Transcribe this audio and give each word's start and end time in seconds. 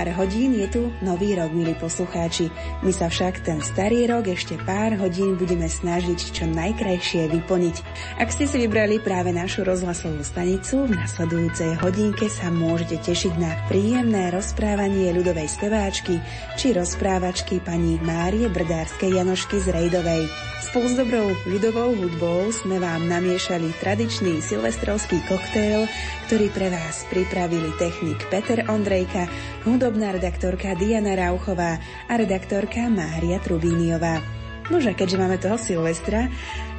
Pár 0.00 0.16
hodín 0.16 0.56
je 0.56 0.64
tu 0.64 0.82
nový 1.04 1.36
rok, 1.36 1.52
milí 1.52 1.76
poslucháči. 1.76 2.48
My 2.80 2.88
sa 2.88 3.12
však 3.12 3.44
ten 3.44 3.60
starý 3.60 4.08
rok 4.08 4.32
ešte 4.32 4.56
pár 4.64 4.96
hodín 4.96 5.36
budeme 5.36 5.68
snažiť 5.68 6.16
čo 6.32 6.48
najkrajšie 6.48 7.28
vyplniť. 7.28 7.76
Ak 8.16 8.32
ste 8.32 8.48
si 8.48 8.64
vybrali 8.64 8.96
práve 9.04 9.28
našu 9.28 9.60
rozhlasovú 9.60 10.24
stanicu, 10.24 10.88
v 10.88 10.96
nasledujúcej 10.96 11.76
hodinke 11.84 12.32
sa 12.32 12.48
môžete 12.48 12.96
tešiť 13.12 13.36
na 13.36 13.52
príjemné 13.68 14.32
rozprávanie 14.32 15.12
ľudovej 15.12 15.52
speváčky 15.52 16.16
či 16.56 16.72
rozprávačky 16.72 17.60
pani 17.60 18.00
Márie 18.00 18.48
Brdárskej 18.48 19.20
Janošky 19.20 19.60
z 19.60 19.68
Rejdovej. 19.68 20.49
Spolu 20.60 20.92
s 20.92 20.96
dobrou 21.00 21.32
ľudovou 21.48 21.96
hudbou 21.96 22.52
sme 22.52 22.76
vám 22.76 23.08
namiešali 23.08 23.72
tradičný 23.80 24.44
silvestrovský 24.44 25.24
koktail, 25.24 25.88
ktorý 26.28 26.52
pre 26.52 26.68
vás 26.68 27.08
pripravili 27.08 27.72
technik 27.80 28.20
Peter 28.28 28.68
Ondrejka 28.68 29.24
hudobná 29.64 30.12
redaktorka 30.12 30.76
Diana 30.76 31.16
Rauchová 31.16 31.80
a 31.80 32.12
redaktorka 32.12 32.92
Mária 32.92 33.40
Trubíniová. 33.40 34.20
Nože, 34.68 34.92
keďže 34.92 35.16
máme 35.16 35.40
toho 35.40 35.56
Silvestra, 35.56 36.28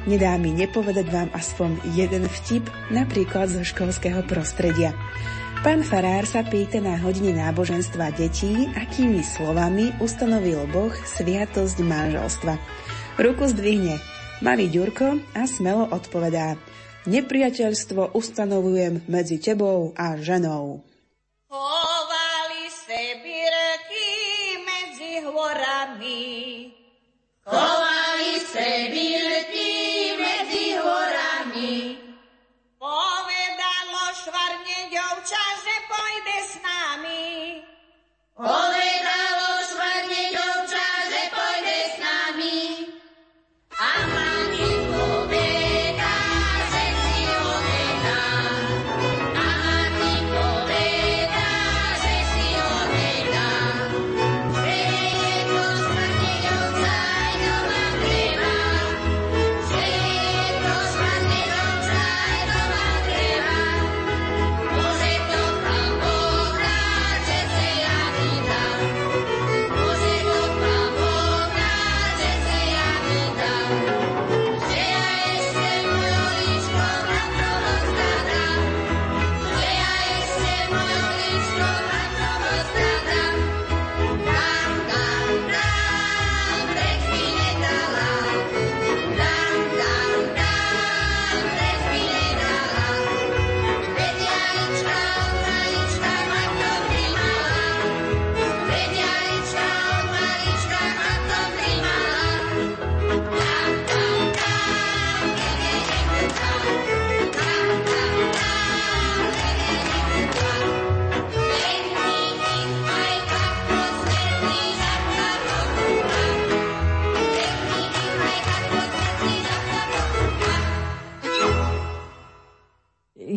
nedá 0.06 0.38
mi 0.38 0.54
nepovedať 0.54 1.06
vám 1.10 1.28
aspoň 1.34 1.82
jeden 1.98 2.30
vtip, 2.30 2.62
napríklad 2.94 3.50
zo 3.50 3.66
školského 3.66 4.22
prostredia. 4.30 4.94
Pán 5.66 5.82
Farár 5.82 6.22
sa 6.26 6.46
pýta 6.46 6.78
na 6.78 6.98
hodine 7.02 7.34
náboženstva 7.34 8.14
detí, 8.14 8.70
akými 8.78 9.26
slovami 9.26 9.90
ustanovil 9.98 10.70
Boh 10.70 10.94
sviatosť 10.94 11.82
manželstva. 11.82 12.54
Ruku 13.20 13.44
zdvihne. 13.44 14.00
Malý 14.40 14.72
Ďurko 14.72 15.20
a 15.36 15.44
smelo 15.44 15.84
odpovedá. 15.92 16.56
Nepriateľstvo 17.04 18.16
ustanovujem 18.16 19.04
medzi 19.04 19.36
tebou 19.36 19.92
a 19.92 20.16
ženou. 20.16 20.80
Chovali 21.46 22.66
se 22.72 23.20
bylky 23.20 24.12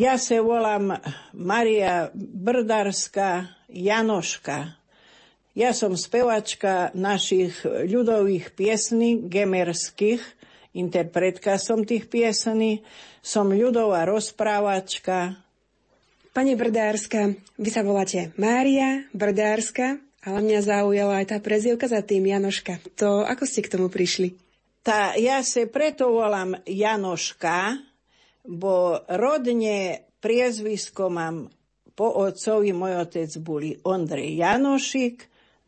Ja 0.05 0.21
sa 0.21 0.37
volám 0.37 1.01
Maria 1.33 2.13
Brdarská 2.13 3.49
Janoška. 3.65 4.77
Ja 5.57 5.73
som 5.73 5.97
spevačka 5.97 6.93
našich 6.93 7.65
ľudových 7.65 8.53
piesní, 8.53 9.25
gemerských, 9.25 10.21
interpretka 10.77 11.57
som 11.57 11.81
tých 11.81 12.05
piesní, 12.05 12.85
som 13.25 13.49
ľudová 13.49 14.05
rozprávačka. 14.05 15.41
Pani 16.37 16.53
Brdárska, 16.53 17.33
vy 17.57 17.69
sa 17.73 17.81
voláte 17.81 18.29
Mária 18.37 19.09
Brdárska, 19.09 19.97
ale 20.21 20.37
mňa 20.45 20.59
zaujala 20.69 21.25
aj 21.25 21.33
tá 21.33 21.37
prezivka 21.41 21.89
za 21.89 22.05
tým 22.05 22.29
Janoška. 22.29 22.77
To 23.01 23.25
ako 23.25 23.49
ste 23.49 23.65
k 23.65 23.73
tomu 23.73 23.89
prišli? 23.89 24.37
Tá, 24.85 25.17
ja 25.17 25.41
sa 25.41 25.65
preto 25.65 26.13
volám 26.13 26.61
Janoška, 26.69 27.81
bo 28.47 29.01
rodne 29.09 30.09
priezvisko 30.21 31.09
mám 31.09 31.49
po 31.95 32.11
otcovi, 32.27 32.75
môj 32.75 33.07
otec 33.07 33.31
boli 33.39 33.77
Ondrej 33.87 34.35
Janošik, 34.41 35.17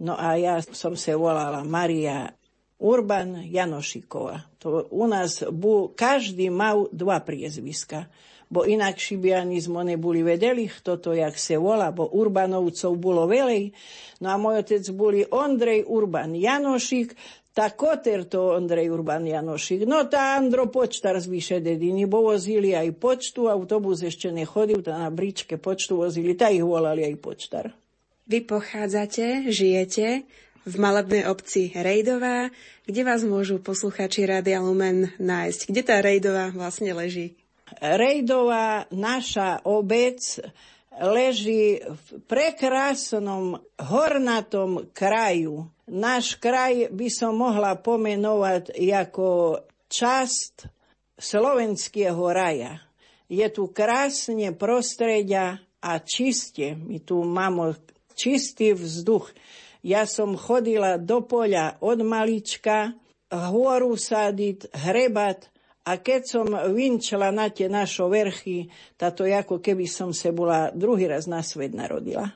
no 0.03 0.17
a 0.17 0.35
ja 0.35 0.59
som 0.59 0.93
sa 0.99 1.15
volala 1.15 1.63
Maria 1.63 2.27
Urban 2.77 3.47
Janošiková. 3.47 4.59
To 4.61 4.85
u 4.91 5.05
nás 5.09 5.41
bu, 5.49 5.95
každý 5.95 6.53
mal 6.53 6.91
dva 6.93 7.23
priezviska, 7.23 8.05
bo 8.47 8.63
inakší 8.63 9.19
by 9.19 9.43
ani 9.43 9.59
sme 9.59 9.83
neboli 9.83 10.23
vedeli, 10.23 10.71
kto 10.71 10.99
to 11.03 11.11
jak 11.11 11.35
sa 11.35 11.59
volá, 11.59 11.91
bo 11.91 12.07
Urbanovcov 12.07 12.95
bolo 12.95 13.27
veľej. 13.27 13.75
No 14.23 14.31
a 14.31 14.39
môj 14.39 14.63
otec 14.63 14.83
boli 14.95 15.27
Ondrej 15.27 15.83
Urban 15.83 16.31
Janošik, 16.31 17.11
tá 17.57 17.73
koter 17.73 18.29
to 18.29 18.53
Ondrej 18.53 18.93
Urban 18.93 19.25
Janošik. 19.25 19.89
No 19.89 20.05
tá 20.05 20.37
Andro 20.37 20.69
počtar 20.69 21.17
z 21.17 21.25
dediny, 21.57 22.05
bo 22.05 22.29
vozili 22.29 22.77
aj 22.77 22.93
počtu, 23.01 23.49
autobus 23.49 24.05
ešte 24.05 24.29
nechodil, 24.29 24.85
tá 24.85 24.93
na 24.93 25.09
bričke 25.09 25.57
počtu 25.57 26.05
vozili, 26.05 26.37
tá 26.37 26.53
ich 26.53 26.61
volali 26.61 27.01
aj 27.01 27.15
počtar. 27.17 27.65
Vy 28.29 28.45
pochádzate, 28.45 29.49
žijete 29.49 30.29
v 30.69 30.75
malebnej 30.77 31.25
obci 31.25 31.73
Rejdová, 31.73 32.53
kde 32.85 33.01
vás 33.01 33.25
môžu 33.25 33.57
posluchači 33.57 34.29
Radia 34.29 34.61
Lumen 34.61 35.09
nájsť. 35.17 35.59
Kde 35.73 35.81
tá 35.81 35.97
Rejdová 35.97 36.53
vlastne 36.53 36.93
leží? 36.93 37.41
Rejdová, 37.81 38.85
naša 38.93 39.65
obec, 39.65 40.21
leží 40.93 41.81
v 41.81 42.07
prekrásnom 42.29 43.65
hornatom 43.81 44.93
kraju. 44.93 45.73
Náš 45.87 46.35
kraj 46.35 46.91
by 46.91 47.07
som 47.07 47.39
mohla 47.39 47.79
pomenovať 47.79 48.75
ako 48.75 49.63
časť 49.87 50.67
slovenského 51.15 52.19
raja. 52.27 52.83
Je 53.31 53.47
tu 53.47 53.71
krásne 53.71 54.51
prostredia 54.51 55.63
a 55.79 55.91
čiste. 56.03 56.75
My 56.75 56.99
tu 56.99 57.23
máme 57.23 57.79
čistý 58.19 58.75
vzduch. 58.75 59.31
Ja 59.79 60.03
som 60.03 60.35
chodila 60.35 60.99
do 60.99 61.23
poľa 61.23 61.79
od 61.79 62.03
malička, 62.03 62.91
horu 63.31 63.95
sadiť, 63.95 64.75
hrebat, 64.75 65.47
a 65.87 66.03
keď 66.03 66.21
som 66.27 66.47
vinčila 66.75 67.31
na 67.31 67.47
tie 67.47 67.71
našo 67.71 68.11
verchy, 68.11 68.67
táto 68.99 69.23
ako 69.23 69.63
keby 69.63 69.87
som 69.87 70.11
se 70.11 70.35
bola 70.35 70.67
druhý 70.75 71.07
raz 71.07 71.31
na 71.31 71.39
svet 71.39 71.71
narodila. 71.71 72.27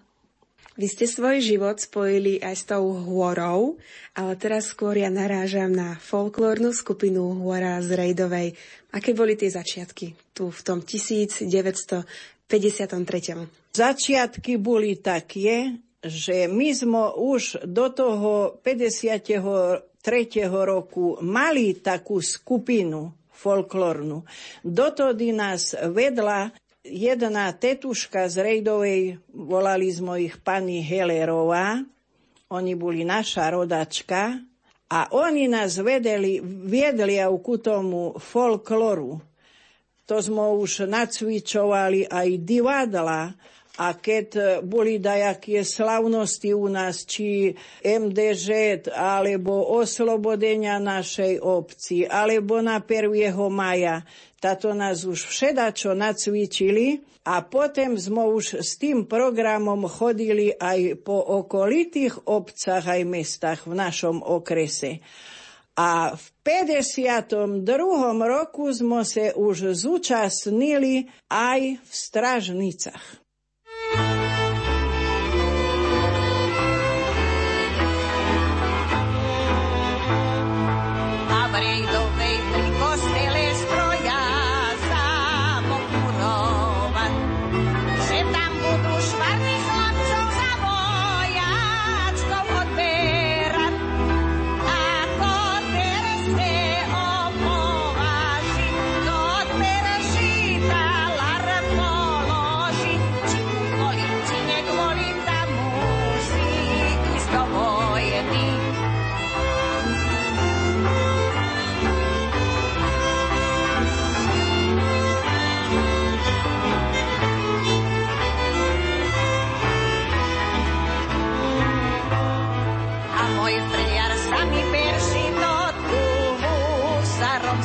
Vy 0.79 0.88
ste 0.88 1.03
svoj 1.03 1.44
život 1.44 1.83
spojili 1.83 2.39
aj 2.39 2.56
s 2.56 2.63
tou 2.63 2.95
hôrou, 2.95 3.75
ale 4.15 4.39
teraz 4.39 4.71
skôr 4.71 4.95
ja 4.95 5.12
narážam 5.12 5.68
na 5.68 6.00
folklórnu 6.00 6.71
skupinu 6.71 7.35
Hôra 7.44 7.83
z 7.83 7.91
Rejdovej. 7.91 8.56
Aké 8.95 9.12
boli 9.12 9.35
tie 9.35 9.51
začiatky 9.51 10.15
tu 10.31 10.47
v 10.47 10.62
tom 10.63 10.79
1953? 10.79 12.07
Začiatky 13.75 14.56
boli 14.56 14.95
také, 14.95 15.75
že 16.00 16.47
my 16.47 16.69
sme 16.71 17.19
už 17.19 17.67
do 17.67 17.91
toho 17.91 18.56
53. 18.63 20.07
roku 20.47 21.19
mali 21.19 21.75
takú 21.83 22.24
skupinu 22.24 23.12
folklórnu. 23.35 24.24
Dotedy 24.63 25.35
nás 25.35 25.75
vedla 25.91 26.53
jedna 26.83 27.51
tetuška 27.54 28.30
z 28.30 28.36
Rejdovej, 28.42 29.01
volali 29.33 29.89
sme 29.94 30.25
ich 30.25 30.42
pani 30.42 30.81
Helerová, 30.81 31.81
oni 32.51 32.74
boli 32.75 33.07
naša 33.07 33.54
rodačka 33.54 34.42
a 34.92 35.00
oni 35.16 35.48
nás 35.48 35.80
vedeli, 35.80 36.44
viedli 36.44 37.22
ku 37.39 37.56
tomu 37.62 38.19
folkloru. 38.19 39.24
To 40.10 40.16
sme 40.19 40.51
už 40.60 40.92
nacvičovali 40.92 42.12
aj 42.12 42.28
divadla, 42.44 43.31
a 43.80 43.95
keď 43.95 44.27
e, 44.36 44.42
boli 44.62 45.00
dajaké 45.00 45.63
slavnosti 45.63 46.51
u 46.51 46.68
nás, 46.68 47.07
či 47.07 47.56
MDŽ, 47.81 48.48
alebo 48.92 49.80
oslobodenia 49.80 50.75
našej 50.77 51.39
obci, 51.39 52.04
alebo 52.04 52.60
na 52.60 52.84
1. 52.84 53.24
maja, 53.48 54.04
táto 54.41 54.73
nás 54.73 55.05
už 55.05 55.29
všedačo 55.29 55.93
nacvičili 55.93 57.05
a 57.21 57.45
potom 57.45 57.93
sme 57.93 58.25
už 58.25 58.65
s 58.65 58.81
tým 58.81 59.05
programom 59.05 59.85
chodili 59.85 60.49
aj 60.49 61.05
po 61.05 61.21
okolitých 61.45 62.25
obcach 62.25 62.89
aj 62.89 63.05
mestách 63.05 63.69
v 63.69 63.77
našom 63.77 64.25
okrese. 64.25 65.05
A 65.77 66.17
v 66.17 66.25
52. 66.41 67.61
roku 68.25 68.65
sme 68.73 69.05
sa 69.05 69.29
už 69.38 69.77
zúčastnili 69.77 71.05
aj 71.29 71.77
v 71.77 71.91
Stražnicach. 71.93 73.20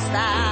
pasar. 0.07 0.46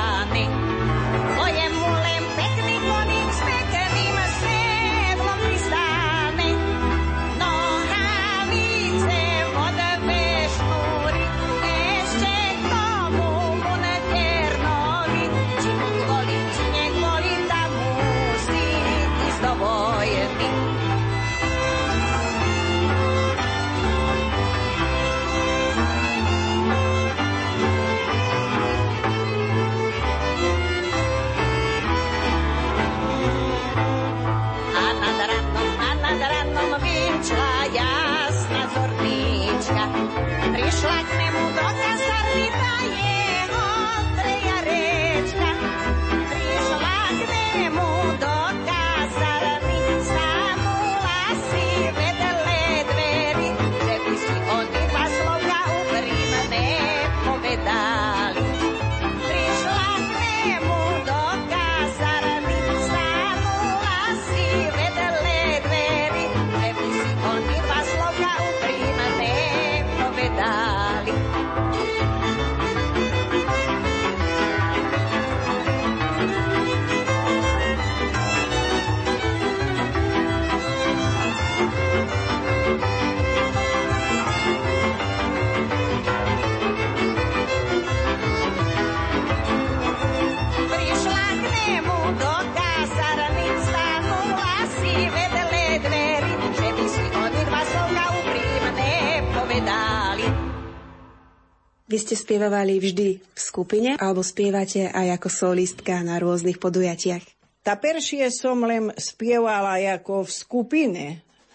Vy 101.96 102.04
ste 102.04 102.20
spievali 102.20 102.76
vždy 102.76 103.24
v 103.24 103.40
skupine 103.40 103.96
alebo 103.96 104.20
spievate 104.20 104.92
aj 104.92 105.16
ako 105.16 105.32
solistka 105.32 106.04
na 106.04 106.20
rôznych 106.20 106.60
podujatiach? 106.60 107.24
Tá 107.64 107.80
peršie 107.80 108.28
som 108.36 108.60
len 108.68 108.92
spievala 109.00 109.80
ako 109.80 110.28
v 110.28 110.32
skupine. 110.36 111.06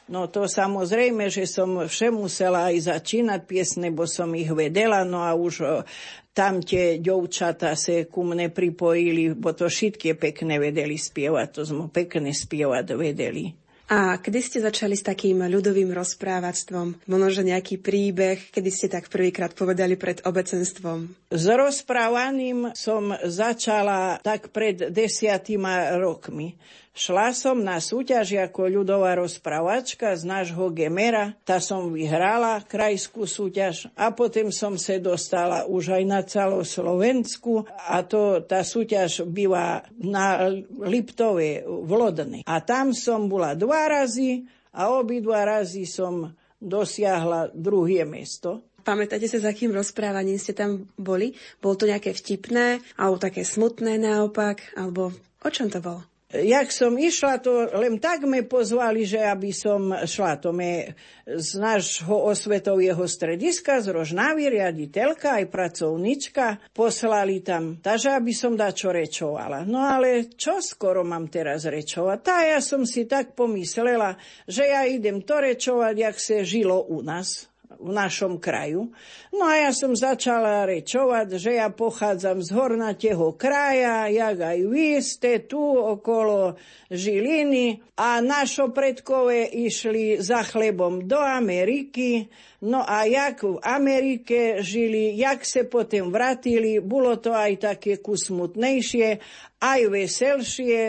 No 0.09 0.33
to 0.33 0.49
samozrejme, 0.49 1.29
že 1.29 1.45
som 1.45 1.85
vše 1.85 2.09
musela 2.09 2.73
aj 2.73 2.89
začínať 2.89 3.41
piesne, 3.45 3.93
bo 3.93 4.09
som 4.09 4.33
ich 4.33 4.49
vedela, 4.49 5.05
no 5.05 5.21
a 5.21 5.37
už 5.37 5.85
tam 6.33 6.65
tie 6.65 6.97
ďovčata 6.97 7.77
sa 7.77 8.09
ku 8.09 8.25
mne 8.25 8.49
pripojili, 8.49 9.37
bo 9.37 9.53
to 9.53 9.69
všetky 9.69 10.17
pekne 10.17 10.57
vedeli 10.57 10.97
spievať, 10.97 11.49
to 11.53 11.69
sme 11.69 11.93
pekne 11.93 12.33
spievať 12.33 12.97
vedeli. 12.97 13.60
A 13.91 14.23
kedy 14.23 14.39
ste 14.39 14.59
začali 14.63 14.95
s 14.95 15.03
takým 15.03 15.43
ľudovým 15.51 15.91
rozprávactvom? 15.91 17.11
Možno 17.11 17.43
nejaký 17.43 17.83
príbeh, 17.83 18.39
kedy 18.55 18.71
ste 18.71 18.87
tak 18.87 19.11
prvýkrát 19.11 19.51
povedali 19.51 19.99
pred 19.99 20.23
obecenstvom? 20.23 21.11
S 21.27 21.45
rozprávaním 21.51 22.71
som 22.79 23.11
začala 23.27 24.23
tak 24.23 24.55
pred 24.55 24.95
desiatima 24.95 25.99
rokmi. 25.99 26.55
Šla 26.91 27.31
som 27.31 27.63
na 27.63 27.79
súťaž 27.79 28.51
ako 28.51 28.67
ľudová 28.67 29.15
rozprávačka 29.15 30.11
z 30.19 30.27
nášho 30.27 30.75
Gemera. 30.75 31.39
Tá 31.47 31.63
som 31.63 31.95
vyhrala 31.95 32.67
krajskú 32.67 33.31
súťaž 33.31 33.87
a 33.95 34.11
potom 34.11 34.51
som 34.51 34.75
sa 34.75 34.99
dostala 34.99 35.71
už 35.71 35.95
aj 35.95 36.03
na 36.03 36.21
celoslovensku 36.27 37.63
a 37.87 38.03
to 38.03 38.43
tá 38.43 38.67
súťaž 38.67 39.23
býva 39.23 39.87
na 40.03 40.51
Liptove 40.83 41.63
v 41.63 41.91
Lodne. 41.95 42.43
A 42.43 42.59
tam 42.59 42.91
som 42.91 43.31
bola 43.31 43.55
dva 43.55 43.87
razy 43.87 44.51
a 44.75 44.91
obidva 44.91 45.47
razy 45.47 45.87
som 45.87 46.35
dosiahla 46.59 47.55
druhé 47.55 48.03
miesto. 48.03 48.67
Pamätáte 48.83 49.31
sa, 49.31 49.39
za 49.39 49.55
akým 49.55 49.71
rozprávaním 49.71 50.43
ste 50.43 50.59
tam 50.59 50.91
boli? 50.99 51.39
Bolo 51.63 51.79
to 51.79 51.87
nejaké 51.87 52.17
vtipné, 52.17 52.83
alebo 52.99 53.21
také 53.21 53.47
smutné 53.47 54.01
naopak, 54.01 54.75
alebo 54.75 55.15
o 55.45 55.49
čom 55.53 55.71
to 55.71 55.79
bolo? 55.79 56.10
Jak 56.31 56.71
som 56.71 56.95
išla, 56.95 57.43
to 57.43 57.67
len 57.75 57.99
tak 57.99 58.23
me 58.23 58.47
pozvali, 58.47 59.03
že 59.03 59.19
aby 59.19 59.51
som 59.51 59.91
šla. 60.07 60.39
To 60.39 60.55
me 60.55 60.95
z 61.27 61.51
nášho 61.59 62.15
osvetového 62.31 63.03
strediska, 63.03 63.83
z 63.83 63.91
Rožnavy, 63.91 64.47
riaditeľka 64.47 65.43
aj 65.43 65.51
pracovnička, 65.51 66.71
poslali 66.71 67.43
tam, 67.43 67.83
takže 67.83 68.15
aby 68.15 68.31
som 68.31 68.55
dačo 68.55 68.95
rečovala. 68.95 69.67
No 69.67 69.83
ale 69.83 70.31
čo 70.31 70.63
skoro 70.63 71.03
mám 71.03 71.27
teraz 71.27 71.67
rečovať? 71.67 72.19
Tá 72.23 72.47
ja 72.47 72.63
som 72.63 72.87
si 72.87 73.11
tak 73.11 73.35
pomyslela, 73.35 74.15
že 74.47 74.71
ja 74.71 74.87
idem 74.87 75.27
to 75.27 75.35
rečovať, 75.35 75.95
jak 75.99 76.17
sa 76.23 76.47
žilo 76.47 76.87
u 76.87 77.03
nás 77.03 77.50
v 77.79 77.91
našom 77.95 78.43
kraju. 78.43 78.91
No 79.31 79.47
a 79.47 79.69
ja 79.69 79.71
som 79.71 79.95
začala 79.95 80.67
rečovať, 80.67 81.39
že 81.39 81.61
ja 81.63 81.71
pochádzam 81.71 82.43
z 82.43 82.51
hornatého 82.51 83.39
kraja, 83.39 84.11
jak 84.11 84.39
aj 84.43 84.59
vy 84.67 84.99
ste 84.99 85.47
tu 85.47 85.63
okolo 85.63 86.59
Žiliny 86.91 87.79
a 87.95 88.19
našo 88.19 88.75
predkové 88.75 89.47
išli 89.47 90.19
za 90.19 90.43
chlebom 90.43 91.07
do 91.07 91.23
Ameriky, 91.23 92.27
no 92.61 92.85
a 92.85 93.05
jak 93.05 93.43
v 93.43 93.59
Amerike 93.63 94.63
žili, 94.63 95.17
jak 95.17 95.45
se 95.45 95.65
potom 95.65 96.13
vratili, 96.13 96.81
bolo 96.81 97.17
to 97.17 97.33
aj 97.33 97.57
také 97.57 97.97
kusmutnejšie 98.01 99.19
aj 99.61 99.81
veselšie 99.93 100.81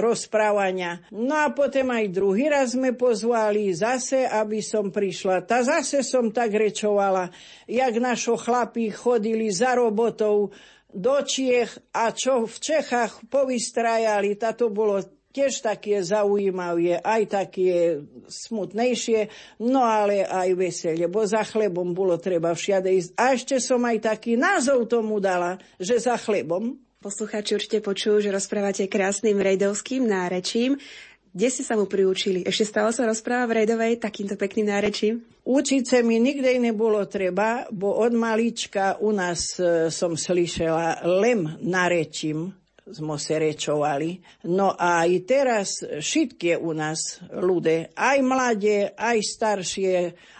rozprávania. 0.00 1.04
No 1.12 1.36
a 1.36 1.52
potom 1.52 1.92
aj 1.92 2.08
druhý 2.08 2.48
raz 2.48 2.72
sme 2.72 2.96
pozvali 2.96 3.76
zase, 3.76 4.24
aby 4.24 4.64
som 4.64 4.88
prišla. 4.88 5.44
Ta 5.44 5.60
zase 5.60 6.00
som 6.00 6.32
tak 6.32 6.56
rečovala, 6.56 7.28
jak 7.68 7.94
našo 8.00 8.40
chlapí 8.40 8.88
chodili 8.88 9.52
za 9.52 9.76
robotou 9.76 10.48
do 10.96 11.16
Čiech 11.20 11.92
a 11.92 12.08
čo 12.16 12.48
v 12.48 12.56
Čechách 12.56 13.28
povystrajali, 13.28 14.40
to 14.40 14.72
bolo 14.72 15.04
tiež 15.36 15.60
také 15.60 16.00
zaujímavé, 16.00 16.96
aj 17.04 17.22
také 17.28 18.00
smutnejšie, 18.24 19.28
no 19.60 19.84
ale 19.84 20.24
aj 20.24 20.56
veselie, 20.56 21.04
bo 21.12 21.28
za 21.28 21.44
chlebom 21.44 21.92
bolo 21.92 22.16
treba 22.16 22.56
všade 22.56 22.88
ísť. 22.88 23.10
A 23.20 23.36
ešte 23.36 23.60
som 23.60 23.84
aj 23.84 24.16
taký 24.16 24.40
názov 24.40 24.88
tomu 24.88 25.20
dala, 25.20 25.60
že 25.76 26.00
za 26.00 26.16
chlebom. 26.16 26.80
Poslucháči 27.04 27.52
určite 27.52 27.84
počujú, 27.84 28.24
že 28.24 28.32
rozprávate 28.32 28.88
krásnym 28.88 29.36
rejdovským 29.36 30.08
nárečím. 30.08 30.80
Kde 31.36 31.48
ste 31.52 31.68
sa 31.68 31.76
mu 31.76 31.84
priučili? 31.84 32.40
Ešte 32.48 32.64
stále 32.72 32.96
sa 32.96 33.04
rozpráva 33.04 33.52
v 33.52 33.56
rejdovej 33.60 34.00
takýmto 34.00 34.40
pekným 34.40 34.72
nárečím? 34.72 35.20
Učiť 35.44 35.82
sa 35.84 36.00
mi 36.00 36.16
nikdy 36.16 36.56
nebolo 36.56 37.04
treba, 37.04 37.68
bo 37.68 37.92
od 38.00 38.16
malička 38.16 38.96
u 39.04 39.12
nás 39.12 39.60
e, 39.60 39.92
som 39.92 40.16
slyšela 40.16 41.04
lem 41.04 41.60
narečím 41.60 42.56
sme 42.86 43.18
sa 43.18 43.42
rečovali. 43.42 44.22
No 44.46 44.78
a 44.78 45.02
i 45.10 45.26
teraz 45.26 45.82
všetky 45.82 46.54
u 46.54 46.70
nás 46.70 47.18
ľudia, 47.34 47.90
aj 47.98 48.18
mladé, 48.22 48.94
aj 48.94 49.18
staršie, 49.18 49.94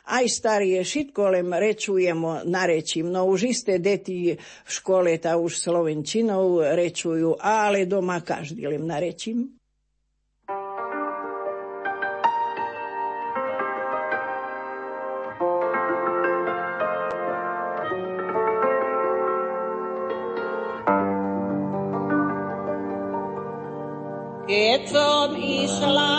aj 0.07 0.25
starie, 0.31 0.79
všetko 0.87 1.23
len 1.35 1.51
rečujemo, 1.51 2.47
narečím. 2.47 3.11
No 3.11 3.27
už 3.27 3.51
isté 3.51 3.83
deti 3.83 4.39
v 4.39 4.71
škole 4.71 5.19
tá 5.19 5.35
už 5.35 5.59
slovenčinou 5.59 6.63
rečujú, 6.63 7.43
ale 7.43 7.91
doma 7.91 8.23
každý 8.23 8.71
len 8.71 8.87
narečím. 8.87 9.56
Keď 24.57 24.83
som 24.89 25.37
išla 25.37 26.16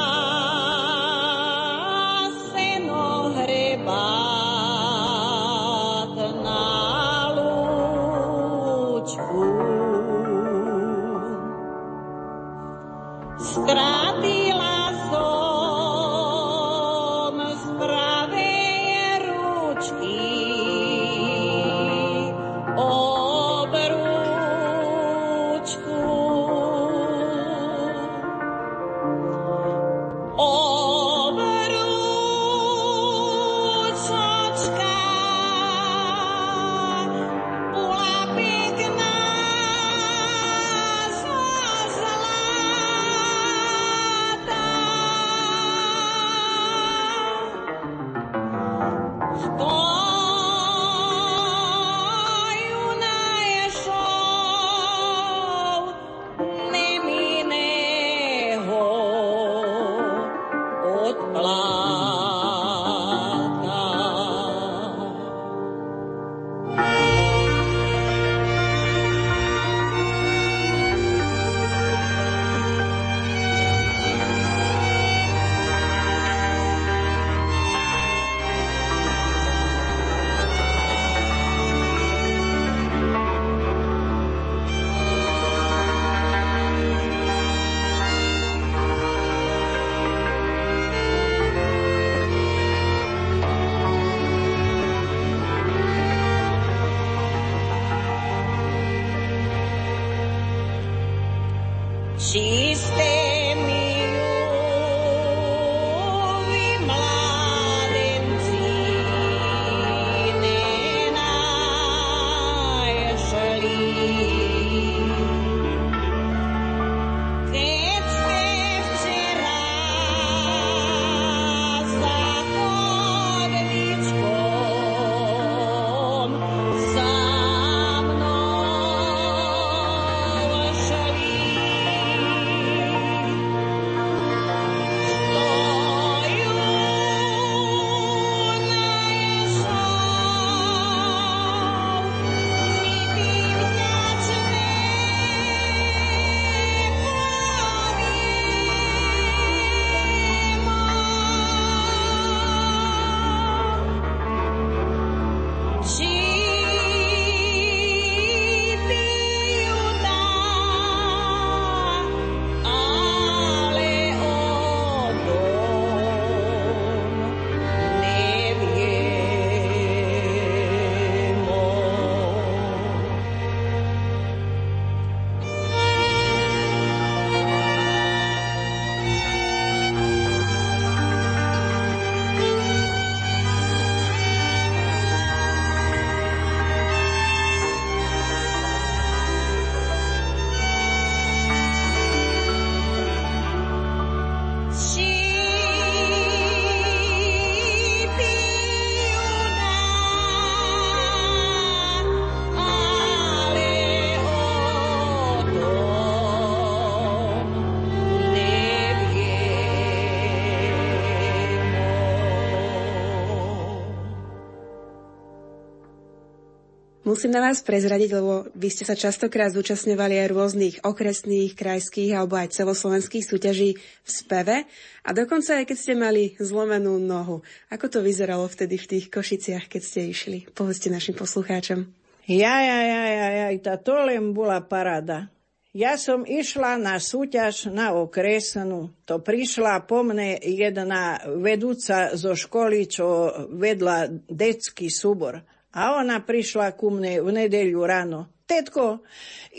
Musím 217.07 217.31
na 217.31 217.39
vás 217.39 217.63
prezradiť, 217.63 218.19
lebo 218.19 218.51
vy 218.51 218.67
ste 218.67 218.83
sa 218.83 218.91
častokrát 218.91 219.55
zúčastňovali 219.55 220.27
aj 220.27 220.27
rôznych 220.27 220.75
okresných, 220.83 221.55
krajských 221.55 222.11
alebo 222.11 222.35
aj 222.35 222.51
celoslovenských 222.51 223.23
súťaží 223.23 223.79
v 223.79 224.09
speve 224.11 224.67
a 225.07 225.09
dokonca 225.15 225.55
aj 225.55 225.71
keď 225.71 225.77
ste 225.79 225.95
mali 225.95 226.35
zlomenú 226.35 226.99
nohu. 226.99 227.47
Ako 227.71 227.87
to 227.87 228.03
vyzeralo 228.03 228.43
vtedy 228.51 228.75
v 228.75 228.89
tých 228.91 229.05
Košiciach, 229.07 229.71
keď 229.71 229.81
ste 229.87 230.11
išli? 230.11 230.51
Povedzte 230.51 230.91
našim 230.91 231.15
poslucháčom. 231.15 231.87
Ja, 232.27 232.59
ja, 232.59 232.79
ja, 232.83 233.03
ja, 233.07 233.27
ja, 233.55 233.75
to 233.79 234.03
len 234.03 234.35
bola 234.35 234.59
parada. 234.59 235.31
Ja 235.71 235.95
som 235.95 236.27
išla 236.27 236.75
na 236.75 236.99
súťaž 236.99 237.71
na 237.71 237.95
okresnú. 237.95 238.91
To 239.07 239.23
prišla 239.23 239.87
po 239.87 240.03
mne 240.03 240.43
jedna 240.43 241.23
vedúca 241.39 242.19
zo 242.19 242.35
školy, 242.35 242.83
čo 242.91 243.31
vedla 243.55 244.11
detský 244.27 244.91
súbor. 244.91 245.55
A 245.77 246.01
ona 246.01 246.17
prišla 246.25 246.73
ku 246.73 246.89
mne 246.89 247.21
v 247.21 247.29
nedeľu 247.29 247.81
ráno. 247.85 248.21
Tetko, 248.47 249.03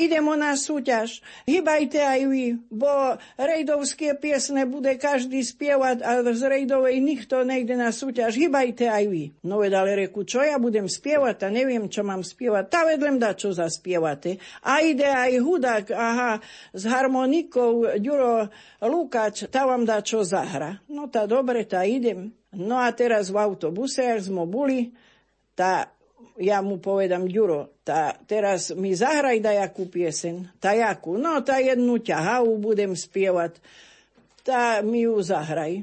idemo 0.01 0.33
na 0.33 0.57
súťaž, 0.57 1.21
hýbajte 1.45 2.01
aj 2.01 2.21
vy, 2.25 2.57
bo 2.73 3.21
rejdovské 3.37 4.17
piesne 4.17 4.65
bude 4.65 4.97
každý 4.97 5.45
spievať 5.45 6.01
a 6.01 6.25
z 6.25 6.43
rejdovej 6.49 6.97
nikto 6.97 7.45
nejde 7.45 7.77
na 7.77 7.93
súťaž, 7.93 8.41
hýbajte 8.41 8.89
aj 8.89 9.05
vy. 9.13 9.37
No 9.45 9.61
vedale 9.61 9.93
reku, 9.93 10.25
čo 10.25 10.41
ja 10.41 10.57
budem 10.57 10.89
spievať 10.89 11.45
a 11.45 11.49
neviem, 11.53 11.85
čo 11.93 12.01
mám 12.01 12.25
spievať, 12.25 12.65
tá 12.73 12.89
vedlem 12.89 13.21
da, 13.21 13.37
čo 13.37 13.53
zaspievate. 13.53 14.41
A 14.65 14.81
ide 14.81 15.05
aj 15.05 15.37
hudák, 15.37 15.87
aha, 15.93 16.41
s 16.73 16.83
harmonikou 16.89 18.01
Ďuro 18.01 18.49
Lukáč, 18.89 19.53
tá 19.53 19.69
vám 19.69 19.85
dá, 19.85 20.01
čo 20.01 20.25
zahra. 20.25 20.81
No 20.89 21.13
tá 21.13 21.29
dobre, 21.29 21.69
tá 21.69 21.85
idem. 21.85 22.33
No 22.57 22.81
a 22.81 22.89
teraz 22.97 23.29
v 23.29 23.37
autobuse, 23.37 24.01
ak 24.01 24.25
sme 24.25 24.49
boli, 24.49 24.97
tá 25.53 25.93
ja 26.39 26.63
mu 26.63 26.79
povedam, 26.79 27.27
Ďuro, 27.27 27.83
tá, 27.83 28.15
teraz 28.27 28.71
mi 28.75 28.95
zahraj 28.95 29.43
dajakú 29.43 29.91
piesen. 29.91 30.51
Tá 30.63 30.75
jakú? 30.75 31.19
No, 31.19 31.43
tá 31.43 31.59
jednu 31.59 31.99
ťahavú 31.99 32.59
budem 32.63 32.95
spievať. 32.95 33.59
Tá 34.47 34.81
mi 34.87 35.05
ju 35.07 35.19
zahraj. 35.19 35.83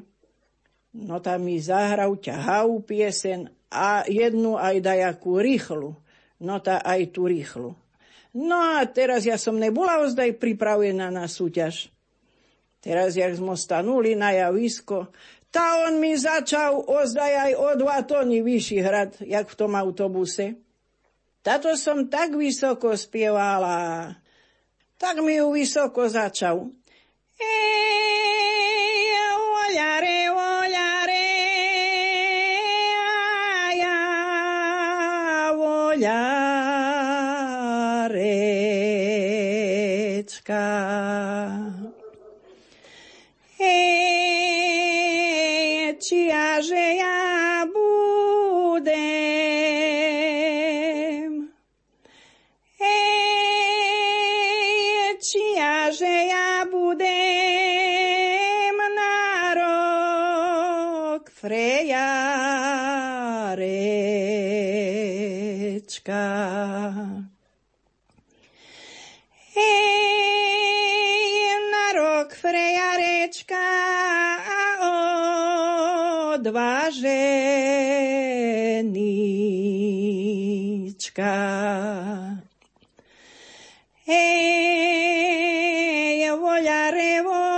No, 0.95 1.19
tá 1.19 1.35
mi 1.35 1.59
zahral 1.59 2.15
ťahavú 2.15 2.87
piesen 2.87 3.51
a 3.67 4.07
jednu 4.07 4.55
aj 4.55 4.79
dajakú 4.79 5.43
rýchlu. 5.43 5.91
No, 6.39 6.55
tá 6.63 6.79
aj 6.79 7.11
tú 7.11 7.27
rýchlu. 7.27 7.75
No 8.35 8.79
a 8.79 8.83
teraz 8.87 9.27
ja 9.27 9.35
som 9.35 9.59
nebola 9.59 10.03
ozdaj 10.03 10.35
pripravená 10.39 11.11
na 11.11 11.27
súťaž. 11.27 11.91
Teraz, 12.83 13.17
jak 13.17 13.33
sme 13.33 13.57
stanuli 13.57 14.13
na 14.13 14.29
javisko, 14.29 15.09
tá 15.55 15.87
on 15.87 16.03
mi 16.03 16.19
začal 16.19 16.83
ozdaj 16.83 17.31
aj 17.47 17.55
o 17.55 17.79
dva 17.79 18.03
tóny 18.03 18.43
vyšší 18.43 18.83
hrad, 18.83 19.15
jak 19.23 19.47
v 19.47 19.55
tom 19.55 19.71
autobuse. 19.79 20.59
Tato 21.39 21.79
som 21.79 22.11
tak 22.11 22.35
vysoko 22.35 22.91
spievala, 22.99 24.11
tak 24.99 25.23
mi 25.23 25.39
ju 25.39 25.55
vysoko 25.55 26.11
začal. 26.11 26.67
Ej, 27.39 29.15
oľare, 29.31 30.27
oľare, 30.35 31.31
ja, 33.79 33.95
oľarečka. 35.55 36.35
Krishka. 66.05 67.25
Ej, 69.57 70.13
na 71.71 71.85
rok 71.97 72.29
freja 72.35 72.97
rečka 72.97 73.65
odvaženička. 76.33 76.95
Ej, 84.07 84.29
volja 86.37 86.89
revo 86.89 87.54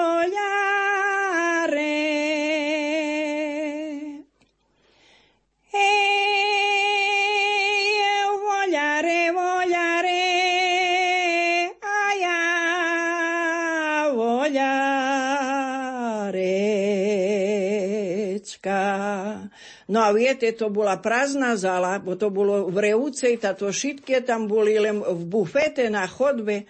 No 19.88 20.04
a 20.04 20.12
viete, 20.12 20.52
to 20.52 20.68
bola 20.68 21.00
prázdna 21.00 21.56
zala, 21.56 21.96
bo 22.04 22.20
to 22.20 22.28
bolo 22.28 22.68
v 22.68 22.92
Reúcej, 22.92 23.40
táto 23.40 23.72
šitke 23.72 24.20
tam 24.20 24.44
boli 24.44 24.76
len 24.76 25.00
v 25.00 25.24
bufete 25.24 25.88
na 25.88 26.04
chodbe. 26.04 26.68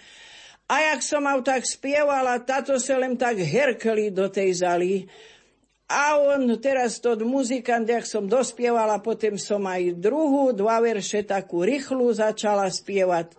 A 0.70 0.94
jak 0.94 1.02
som 1.02 1.26
mal 1.26 1.42
tak 1.42 1.66
spievala, 1.66 2.38
táto 2.46 2.78
sa 2.78 3.02
len 3.02 3.18
tak 3.18 3.42
herkli 3.42 4.14
do 4.14 4.30
tej 4.30 4.62
zaly. 4.62 5.10
A 5.88 6.20
on 6.20 6.52
teraz 6.60 7.00
to 7.00 7.16
muzikant, 7.24 7.88
jak 7.88 8.04
som 8.04 8.28
dospievala, 8.28 9.00
potom 9.00 9.40
som 9.40 9.64
aj 9.64 9.96
druhú, 9.96 10.52
dva 10.52 10.84
verše 10.84 11.24
takú 11.24 11.64
rýchlu 11.64 12.12
začala 12.12 12.68
spievať. 12.68 13.32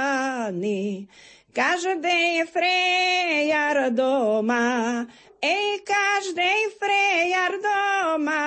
Každej 1.51 2.47
frejar 2.47 3.91
doma, 3.91 5.03
ej, 5.43 5.83
každej 5.83 6.79
frejar 6.79 7.59
doma, 7.59 8.39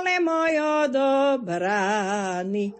ale 0.00 0.24
môj 0.24 0.88
odobraný. 0.88 2.72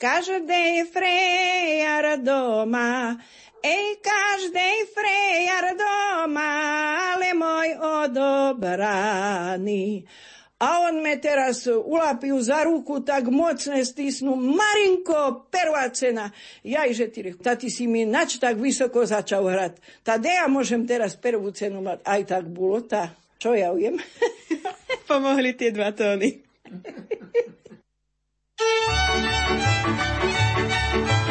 Každej 0.00 0.88
frejar 0.88 2.16
doma, 2.24 3.20
ej, 3.60 4.00
každej 4.00 4.88
frejar 4.96 5.76
doma, 5.76 6.56
ale 7.12 7.36
môj 7.36 7.76
odobraný. 8.08 8.88
A 10.64 10.88
on 10.88 11.04
me 11.04 11.20
teraz 11.20 11.68
ulapil 11.68 12.40
za 12.40 12.64
ruku, 12.64 13.04
tak 13.04 13.28
mocne 13.28 13.84
stisnú. 13.84 14.32
Marinko, 14.32 15.44
prvá 15.52 15.92
cena. 15.92 16.32
Jajže 16.64 17.06
ty, 17.12 17.20
tá 17.36 17.52
ty 17.52 17.68
si 17.68 17.84
mi 17.84 18.08
nač 18.08 18.40
tak 18.40 18.56
vysoko 18.56 19.04
začal 19.04 19.44
hrať. 19.44 19.76
Tá 20.00 20.16
ja 20.16 20.48
môžem 20.48 20.88
teraz 20.88 21.20
prvú 21.20 21.52
cenu 21.52 21.84
mať. 21.84 22.00
Aj 22.08 22.22
tak 22.24 22.48
bolo, 22.48 22.80
tá. 22.80 23.12
Čo 23.36 23.52
ja 23.52 23.76
viem? 23.76 24.00
Pomohli 25.10 25.52
tie 25.52 25.68
dva 25.68 25.92
tóny. 25.92 26.40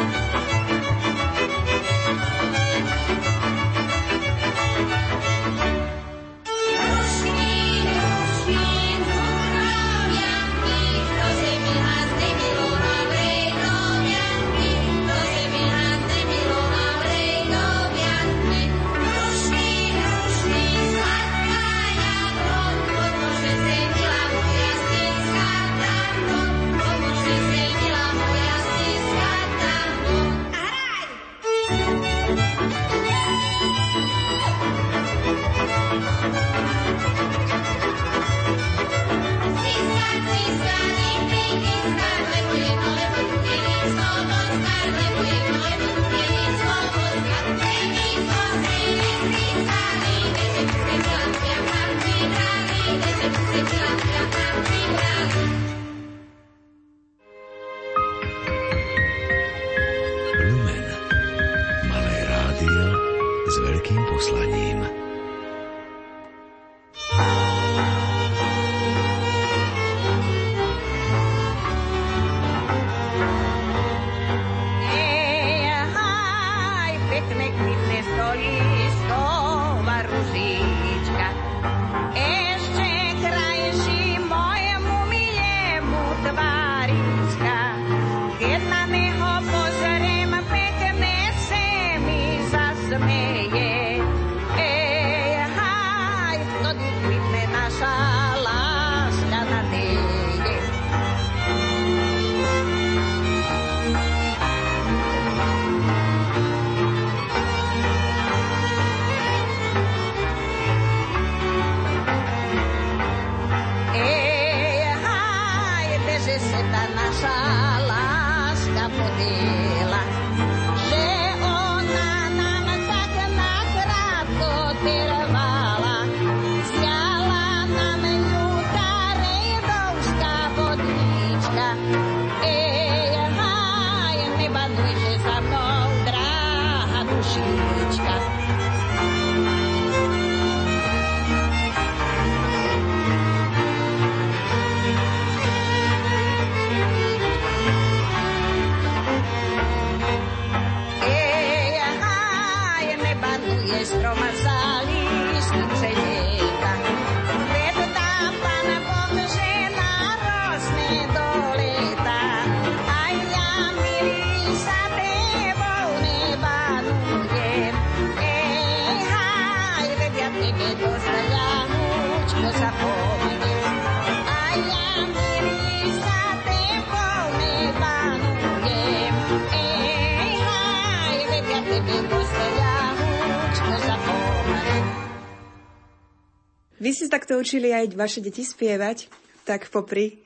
ste 187.44 187.60
takto 187.60 187.60
učili 187.60 187.68
aj 187.76 187.86
vaše 187.96 188.20
deti 188.24 188.42
spievať? 188.42 189.08
Tak 189.44 189.68
popri? 189.68 190.16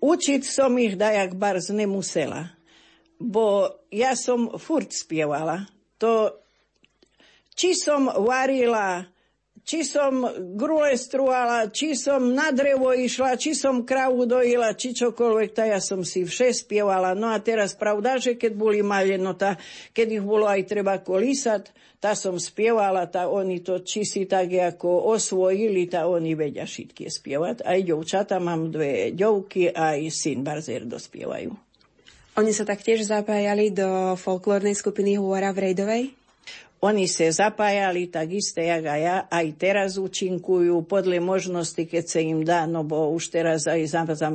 Učiť 0.00 0.42
som 0.46 0.78
ich 0.78 0.96
dajak 0.96 1.34
barz 1.36 1.74
nemusela, 1.74 2.54
bo 3.18 3.68
ja 3.92 4.16
som 4.16 4.56
furt 4.56 4.94
spievala. 4.94 5.66
To, 6.00 6.32
či 7.52 7.76
som 7.76 8.08
varila 8.08 9.04
či 9.60 9.84
som 9.84 10.24
grule 10.56 10.96
struhala, 10.96 11.68
či 11.70 11.94
som 11.94 12.32
na 12.32 12.50
drevo 12.50 12.90
išla, 12.90 13.36
či 13.36 13.52
som 13.54 13.84
kravu 13.86 14.24
dojila, 14.26 14.74
či 14.74 14.96
čokoľvek, 14.96 15.50
tá 15.54 15.68
ja 15.68 15.78
som 15.78 16.02
si 16.02 16.24
vše 16.24 16.64
spievala. 16.64 17.12
No 17.14 17.30
a 17.30 17.38
teraz 17.38 17.76
pravda, 17.76 18.18
že 18.18 18.34
keď 18.34 18.52
boli 18.56 18.80
malé, 18.80 19.20
no 19.20 19.36
tá, 19.36 19.60
keď 19.92 20.18
ich 20.18 20.24
bolo 20.24 20.48
aj 20.48 20.66
treba 20.66 20.98
kolísať, 20.98 21.70
tá 22.00 22.16
som 22.16 22.40
spievala, 22.40 23.04
tá 23.06 23.28
oni 23.28 23.60
to 23.60 23.84
či 23.84 24.08
si 24.08 24.24
tak 24.24 24.48
ako 24.56 25.12
osvojili, 25.14 25.84
tá 25.84 26.08
oni 26.08 26.32
vedia 26.32 26.64
všetky 26.64 27.12
spievať. 27.12 27.60
Aj 27.62 27.76
ďovčata, 27.76 28.40
mám 28.40 28.72
dve 28.72 29.12
ďovky, 29.12 29.68
aj 29.68 30.08
syn 30.08 30.40
Barzer 30.40 30.88
dospievajú. 30.88 31.52
Oni 32.40 32.56
sa 32.56 32.64
taktiež 32.64 33.04
zapájali 33.04 33.68
do 33.68 34.16
folklórnej 34.16 34.72
skupiny 34.72 35.20
Hôra 35.20 35.52
v 35.52 35.70
Rejdovej? 35.70 36.02
Oni 36.80 37.04
sa 37.04 37.28
zapájali 37.28 38.08
tak 38.08 38.40
isté, 38.40 38.72
jak 38.72 38.88
ja, 38.88 39.28
aj 39.28 39.46
teraz 39.60 40.00
účinkujú 40.00 40.80
podľa 40.88 41.20
možnosti, 41.20 41.76
keď 41.76 42.04
sa 42.08 42.20
im 42.24 42.40
dá, 42.40 42.64
no 42.64 42.88
bo 42.88 43.12
už 43.12 43.36
teraz 43.36 43.68
aj 43.68 43.84
za 43.84 44.32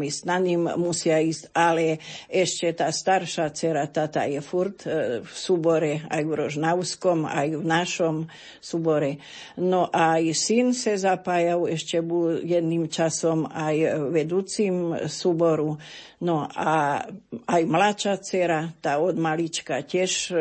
musia 0.78 1.18
ísť, 1.26 1.50
ale 1.58 1.98
ešte 2.30 2.70
tá 2.70 2.94
staršia 2.94 3.50
dcera, 3.50 3.90
tata 3.90 4.30
je 4.30 4.46
furt 4.46 4.86
e, 4.86 5.26
v 5.26 5.34
súbore, 5.34 6.06
aj 6.06 6.22
v 6.22 6.32
Rožnavskom, 6.38 7.26
aj 7.26 7.48
v 7.58 7.66
našom 7.66 8.16
súbore. 8.62 9.18
No 9.58 9.90
a 9.90 10.22
aj 10.22 10.38
syn 10.38 10.78
sa 10.78 10.94
zapájal, 11.02 11.66
ešte 11.66 11.98
bol 12.06 12.46
jedným 12.46 12.86
časom 12.94 13.50
aj 13.50 14.06
vedúcim 14.14 14.94
súboru. 15.10 15.82
No 16.24 16.48
a 16.48 17.04
aj 17.48 17.62
mladšia 17.68 18.16
dcera, 18.24 18.72
tá 18.80 19.04
od 19.04 19.20
malička 19.20 19.84
tiež 19.84 20.12
e, 20.32 20.36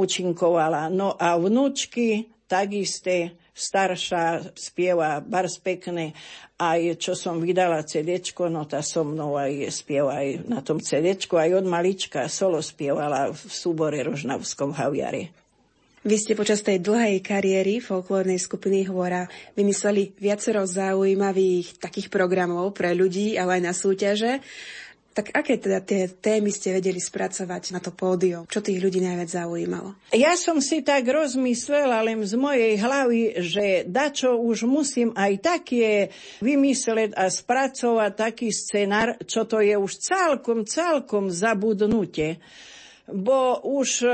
účinkovala. 0.00 0.88
No 0.88 1.12
a 1.12 1.36
vnúčky 1.36 2.32
tagisté, 2.48 3.36
starša 3.52 4.56
spieva 4.56 5.20
bars 5.20 5.60
pekné. 5.60 6.16
Aj 6.56 6.80
čo 6.96 7.12
som 7.12 7.40
vydala 7.40 7.84
CD, 7.84 8.20
no 8.48 8.64
tá 8.64 8.80
so 8.80 9.04
mnou 9.04 9.36
aj 9.36 9.68
spieva 9.68 10.20
aj 10.20 10.28
na 10.48 10.60
tom 10.64 10.80
CD, 10.80 11.16
aj 11.16 11.50
od 11.60 11.66
malička 11.68 12.28
solo 12.32 12.64
spievala 12.64 13.28
v 13.32 13.40
súbore 13.48 14.00
Rožnavskom 14.00 14.72
Haviare. 14.76 15.42
Vy 16.02 16.18
ste 16.18 16.34
počas 16.34 16.66
tej 16.66 16.82
dlhej 16.82 17.22
kariéry 17.22 17.78
folklórnej 17.78 18.34
skupiny 18.34 18.90
Hvora 18.90 19.22
vymysleli 19.54 20.18
viacero 20.18 20.66
zaujímavých 20.66 21.78
takých 21.78 22.10
programov 22.10 22.74
pre 22.74 22.90
ľudí, 22.90 23.38
ale 23.38 23.58
aj 23.58 23.62
na 23.62 23.70
súťaže. 23.70 24.42
Tak 25.12 25.36
aké 25.36 25.60
teda 25.60 25.84
tie 25.84 26.08
témy 26.08 26.48
ste 26.48 26.72
vedeli 26.72 26.96
spracovať 26.96 27.76
na 27.76 27.80
to 27.84 27.92
pódium? 27.92 28.48
Čo 28.48 28.64
tých 28.64 28.80
ľudí 28.80 29.04
najviac 29.04 29.28
zaujímalo? 29.28 29.92
Ja 30.16 30.32
som 30.40 30.64
si 30.64 30.80
tak 30.80 31.04
rozmyslela 31.04 32.00
len 32.00 32.24
z 32.24 32.32
mojej 32.40 32.80
hlavy, 32.80 33.44
že 33.44 33.84
dačo 33.84 34.40
už 34.40 34.64
musím 34.64 35.12
aj 35.12 35.32
také 35.44 36.08
vymysleť 36.40 37.12
a 37.12 37.28
spracovať 37.28 38.12
taký 38.16 38.48
scenár, 38.48 39.20
čo 39.28 39.44
to 39.44 39.60
je 39.60 39.76
už 39.76 39.92
celkom, 40.00 40.64
celkom 40.64 41.28
zabudnutie 41.28 42.40
bo 43.10 43.58
už 43.66 43.88
e, 44.06 44.10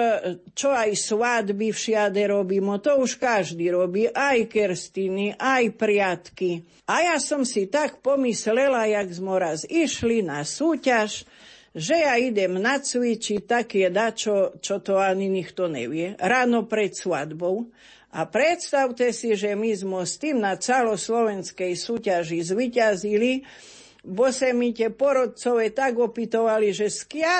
čo 0.56 0.72
aj 0.72 0.96
svadby 0.96 1.70
všade 1.70 2.24
robíme, 2.24 2.80
to 2.80 2.96
už 3.04 3.20
každý 3.20 3.68
robí, 3.68 4.08
aj 4.08 4.48
kerstiny, 4.48 5.36
aj 5.36 5.76
priatky. 5.76 6.64
A 6.88 7.04
ja 7.12 7.16
som 7.20 7.44
si 7.44 7.68
tak 7.68 8.00
pomyslela, 8.00 8.88
jak 8.88 9.12
sme 9.12 9.36
raz 9.36 9.68
išli 9.68 10.24
na 10.24 10.40
súťaž, 10.40 11.28
že 11.76 11.94
ja 12.00 12.16
idem 12.16 12.56
nacvičiť 12.56 13.44
také 13.44 13.92
dačo, 13.92 14.56
čo 14.58 14.80
to 14.80 14.96
ani 14.96 15.28
nikto 15.28 15.68
nevie, 15.68 16.16
ráno 16.16 16.64
pred 16.64 16.96
svadbou. 16.96 17.68
A 18.08 18.24
predstavte 18.24 19.12
si, 19.12 19.36
že 19.36 19.52
my 19.52 19.76
sme 19.76 20.00
s 20.00 20.16
tým 20.16 20.40
na 20.40 20.56
celoslovenskej 20.56 21.76
súťaži 21.76 22.40
zvyťazili, 22.40 23.44
mi 24.56 24.72
tie 24.72 24.88
porodcové 24.88 25.70
tak 25.76 26.00
opytovali, 26.00 26.72
že 26.72 26.88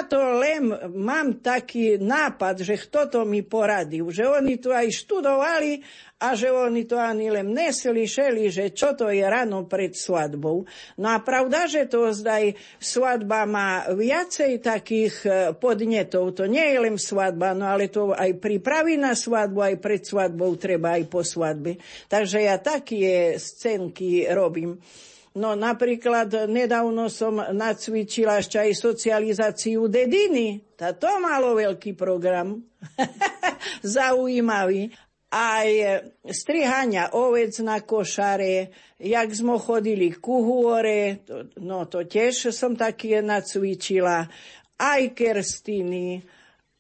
to 0.09 0.20
len 0.38 0.68
mám 0.92 1.40
taký 1.40 1.96
nápad, 1.96 2.61
že 2.61 2.76
kto 2.76 3.09
to 3.09 3.20
mi 3.24 3.40
poradil, 3.40 4.12
že 4.12 4.28
oni 4.28 4.61
tu 4.61 4.70
aj 4.70 4.88
študovali 4.92 5.81
a 6.18 6.35
že 6.35 6.50
oni 6.50 6.83
to 6.83 6.98
ani 6.98 7.31
len 7.31 7.54
neslyšeli, 7.54 8.50
že 8.50 8.74
čo 8.74 8.98
to 8.98 9.07
je 9.07 9.22
ráno 9.22 9.70
pred 9.70 9.94
svadbou. 9.94 10.66
No 10.98 11.07
a 11.14 11.22
pravda, 11.22 11.70
že 11.70 11.87
to 11.87 12.11
zdaj 12.11 12.59
svadba 12.83 13.46
má 13.46 13.87
viacej 13.94 14.59
takých 14.59 15.14
e, 15.22 15.31
podnetov. 15.54 16.35
To 16.42 16.50
nie 16.50 16.74
je 16.74 16.78
len 16.83 16.98
svadba, 16.98 17.54
no 17.54 17.70
ale 17.70 17.87
to 17.87 18.11
aj 18.11 18.35
prípravy 18.42 18.98
na 18.98 19.14
svadbu, 19.14 19.62
aj 19.62 19.76
pred 19.78 20.02
svadbou 20.02 20.59
treba 20.59 20.98
aj 20.98 21.07
po 21.07 21.22
svadbe. 21.22 21.78
Takže 22.11 22.38
ja 22.42 22.59
také 22.59 23.38
scénky 23.38 24.26
robím. 24.26 24.83
No 25.38 25.55
napríklad 25.55 26.51
nedávno 26.51 27.07
som 27.07 27.38
nacvičila 27.38 28.42
ešte 28.42 28.59
aj 28.59 28.74
socializáciu 28.74 29.87
dediny. 29.87 30.74
Tá 30.74 30.90
to 30.90 31.07
malo 31.22 31.55
veľký 31.55 31.94
program. 31.94 32.59
Zaujímavý. 33.87 34.90
Aj 35.29 35.68
strihania 36.33 37.12
ovec 37.12 37.53
na 37.61 37.85
košare, 37.85 38.72
jak 38.96 39.29
sme 39.29 39.61
chodili 39.61 40.16
ku 40.16 40.40
hôre, 40.40 41.20
no 41.61 41.85
to 41.85 42.09
tiež 42.09 42.48
som 42.48 42.72
také 42.72 43.20
nacvičila. 43.20 44.24
Aj 44.81 45.03
kerstiny, 45.12 46.24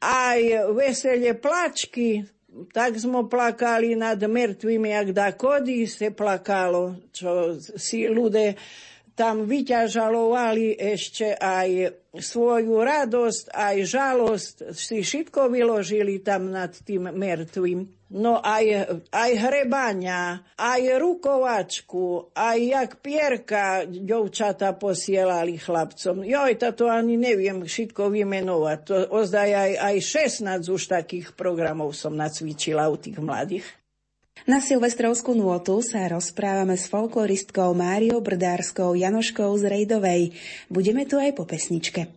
aj 0.00 0.72
vesele 0.72 1.36
plačky, 1.36 2.24
tak 2.72 2.98
sme 2.98 3.26
plakali 3.26 3.94
nad 3.94 4.18
mŕtvými, 4.18 4.88
jak 4.90 5.08
da 5.14 5.28
kody 5.34 5.86
se 5.86 6.10
plakalo, 6.10 7.10
čo 7.14 7.58
si 7.58 8.06
ľudia 8.08 8.58
tam 9.18 9.50
vyťažalovali 9.50 10.78
ešte 10.78 11.34
aj 11.34 11.90
svoju 12.22 12.78
radosť, 12.78 13.50
aj 13.50 13.76
žalosť, 13.82 14.54
si 14.70 15.02
všetko 15.02 15.50
vyložili 15.50 16.22
tam 16.22 16.54
nad 16.54 16.70
tým 16.70 17.10
mŕtvým. 17.10 17.97
No 18.08 18.40
aj, 18.40 18.88
aj 19.12 19.30
hrebania, 19.36 20.40
aj 20.56 20.96
rukovačku, 20.96 22.32
aj 22.32 22.56
jak 22.56 22.90
pierka 23.04 23.84
ďovčata 23.84 24.72
posielali 24.80 25.60
chlapcom. 25.60 26.24
Joj, 26.24 26.56
to 26.56 26.88
ani 26.88 27.20
neviem 27.20 27.60
všetko 27.60 28.08
vymenovať. 28.08 28.78
To 28.88 28.96
ozdaj 29.12 29.50
aj, 29.52 29.72
aj 29.76 29.96
16 30.40 30.72
už 30.72 30.82
takých 30.88 31.36
programov 31.36 31.92
som 31.92 32.16
nacvičila 32.16 32.88
u 32.88 32.96
tých 32.96 33.20
mladých. 33.20 33.68
Na 34.48 34.64
Silvestrovskú 34.64 35.36
nôtu 35.36 35.84
sa 35.84 36.08
rozprávame 36.08 36.80
s 36.80 36.88
folkloristkou 36.88 37.76
Máriou 37.76 38.24
Brdárskou 38.24 38.96
Janoškou 38.96 39.52
z 39.60 39.68
Rejdovej. 39.68 40.32
Budeme 40.72 41.04
tu 41.04 41.20
aj 41.20 41.36
po 41.36 41.44
pesničke. 41.44 42.08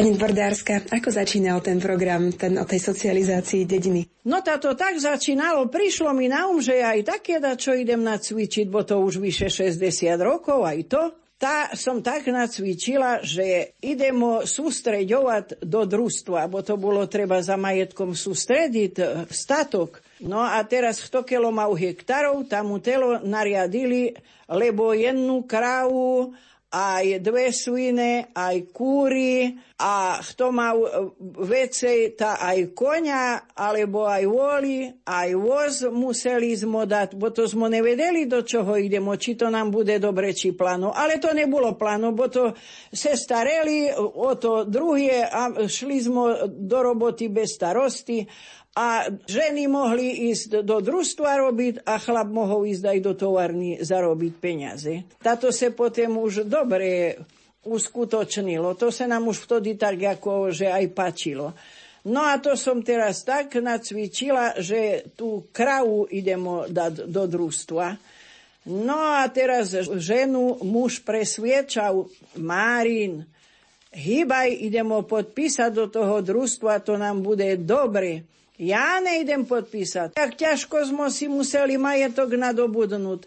Pani 0.00 0.16
Dvordárska, 0.16 0.88
ako 0.96 1.12
začínal 1.12 1.60
ten 1.60 1.76
program, 1.76 2.32
ten 2.32 2.56
o 2.56 2.64
tej 2.64 2.80
socializácii 2.88 3.68
dediny? 3.68 4.08
No 4.24 4.40
táto 4.40 4.72
tak 4.72 4.96
začínalo, 4.96 5.68
prišlo 5.68 6.16
mi 6.16 6.24
na 6.24 6.48
um, 6.48 6.56
že 6.56 6.80
aj 6.80 7.04
také 7.04 7.36
čo 7.36 7.76
idem 7.76 8.00
nacvičiť, 8.00 8.64
bo 8.72 8.80
to 8.80 8.96
už 8.96 9.20
vyše 9.20 9.52
60 9.52 9.76
rokov, 10.24 10.64
aj 10.64 10.78
to. 10.88 11.02
Tá 11.36 11.76
som 11.76 12.00
tak 12.00 12.32
nacvičila, 12.32 13.20
že 13.20 13.76
idemo 13.84 14.48
sústreďovať 14.48 15.68
do 15.68 15.84
družstva, 15.84 16.48
bo 16.48 16.64
to 16.64 16.80
bolo 16.80 17.04
treba 17.04 17.44
za 17.44 17.60
majetkom 17.60 18.16
sústrediť 18.16 18.94
e, 18.96 19.04
statok. 19.28 20.00
No 20.24 20.40
a 20.40 20.64
teraz 20.64 21.04
kto 21.04 21.28
kelo 21.28 21.52
mal 21.52 21.76
hektarov, 21.76 22.48
tam 22.48 22.72
telo 22.80 23.20
nariadili, 23.20 24.16
lebo 24.48 24.96
jednu 24.96 25.44
krávu 25.44 26.32
aj 26.70 27.18
dve 27.18 27.50
svine, 27.50 28.30
aj 28.30 28.70
kúry 28.70 29.58
a 29.82 30.22
kto 30.22 30.54
mal 30.54 30.78
e, 30.78 30.88
vecej, 31.42 32.14
tá 32.14 32.38
aj 32.38 32.70
konia, 32.78 33.50
alebo 33.58 34.06
aj 34.06 34.22
voli, 34.30 34.86
aj 35.02 35.28
voz 35.34 35.82
museli 35.90 36.54
zmodať, 36.54 37.18
bo 37.18 37.34
to 37.34 37.50
sme 37.50 37.66
nevedeli, 37.66 38.30
do 38.30 38.46
čoho 38.46 38.78
idemo, 38.78 39.18
či 39.18 39.34
to 39.34 39.50
nám 39.50 39.74
bude 39.74 39.98
dobre, 39.98 40.30
či 40.30 40.54
pláno. 40.54 40.94
Ale 40.94 41.18
to 41.18 41.34
nebolo 41.34 41.74
pláno, 41.74 42.14
bo 42.14 42.30
to 42.30 42.54
se 42.94 43.18
stareli 43.18 43.90
o 43.98 44.30
to 44.38 44.62
druhé 44.62 45.26
a 45.26 45.66
šli 45.66 45.98
sme 45.98 46.54
do 46.54 46.78
roboty 46.86 47.26
bez 47.26 47.58
starosti 47.58 48.22
a 48.70 49.10
ženy 49.26 49.66
mohli 49.66 50.30
ísť 50.30 50.62
do 50.62 50.78
družstva 50.78 51.42
robiť 51.42 51.74
a 51.82 51.98
chlap 51.98 52.30
mohol 52.30 52.70
ísť 52.70 52.84
aj 52.86 52.98
do 53.02 53.12
továrny 53.18 53.82
zarobiť 53.82 54.32
peniaze. 54.38 55.02
Táto 55.18 55.50
sa 55.50 55.74
potom 55.74 56.22
už 56.22 56.46
dobre 56.46 57.18
uskutočnilo. 57.66 58.78
To 58.78 58.94
sa 58.94 59.10
nám 59.10 59.26
už 59.26 59.44
vtedy 59.44 59.74
tak 59.74 59.98
ako, 59.98 60.54
že 60.54 60.70
aj 60.70 60.86
pačilo. 60.94 61.52
No 62.08 62.24
a 62.24 62.40
to 62.40 62.56
som 62.56 62.80
teraz 62.80 63.26
tak 63.28 63.60
nacvičila, 63.60 64.56
že 64.56 65.12
tú 65.12 65.52
kravu 65.52 66.08
idemo 66.08 66.64
dať 66.64 67.04
do 67.10 67.28
družstva. 67.28 67.86
No 68.72 69.20
a 69.20 69.28
teraz 69.28 69.74
ženu 70.00 70.56
muž 70.64 71.04
presviečal, 71.04 72.08
Márin, 72.40 73.28
hýbaj, 73.94 74.54
idemo 74.62 75.02
podpísať 75.06 75.70
do 75.74 75.86
toho 75.90 76.22
družstva, 76.22 76.82
to 76.82 76.94
nám 76.98 77.22
bude 77.22 77.58
dobre. 77.62 78.26
Ja 78.60 79.00
nejdem 79.00 79.48
podpísať. 79.48 80.14
Tak 80.14 80.36
ťažko 80.36 80.92
sme 80.92 81.08
si 81.08 81.26
museli 81.26 81.80
majetok 81.80 82.36
nadobudnúť. 82.36 83.24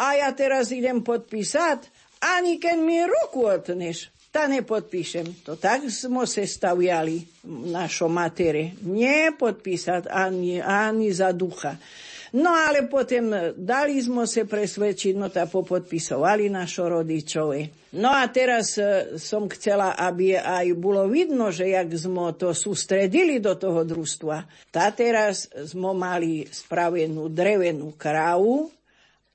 A 0.00 0.16
ja 0.16 0.32
teraz 0.32 0.72
idem 0.72 1.04
podpísať, 1.04 1.84
ani 2.24 2.56
keď 2.56 2.76
mi 2.80 3.04
ruku 3.04 3.44
otneš, 3.44 4.08
ta 4.30 4.46
nepodpíšem. 4.46 5.42
To 5.44 5.58
tak 5.58 5.90
sme 5.90 6.22
sa 6.24 6.46
staviali 6.46 7.20
našo 7.68 8.06
matere. 8.06 8.78
Nepodpísať 8.80 10.06
ani, 10.06 10.62
ani 10.62 11.10
za 11.10 11.34
ducha. 11.34 11.76
No 12.30 12.54
ale 12.54 12.86
potom 12.86 13.34
dali 13.58 13.98
sme 13.98 14.22
sa 14.22 14.46
presvedčiť, 14.46 15.18
no 15.18 15.26
ta 15.34 15.50
popodpisovali 15.50 16.46
našo 16.46 16.86
rodičové. 16.86 17.90
No 17.98 18.14
a 18.14 18.22
teraz 18.30 18.78
e, 18.78 19.18
som 19.18 19.50
chcela, 19.50 19.98
aby 19.98 20.38
aj 20.38 20.78
bolo 20.78 21.10
vidno, 21.10 21.50
že 21.50 21.74
jak 21.74 21.90
sme 21.90 22.30
to 22.38 22.54
sústredili 22.54 23.42
do 23.42 23.58
toho 23.58 23.82
družstva. 23.82 24.70
Tá 24.70 24.94
teraz 24.94 25.50
sme 25.50 25.90
mali 25.90 26.46
spravenú 26.46 27.26
drevenú 27.26 27.98
kravu 27.98 28.70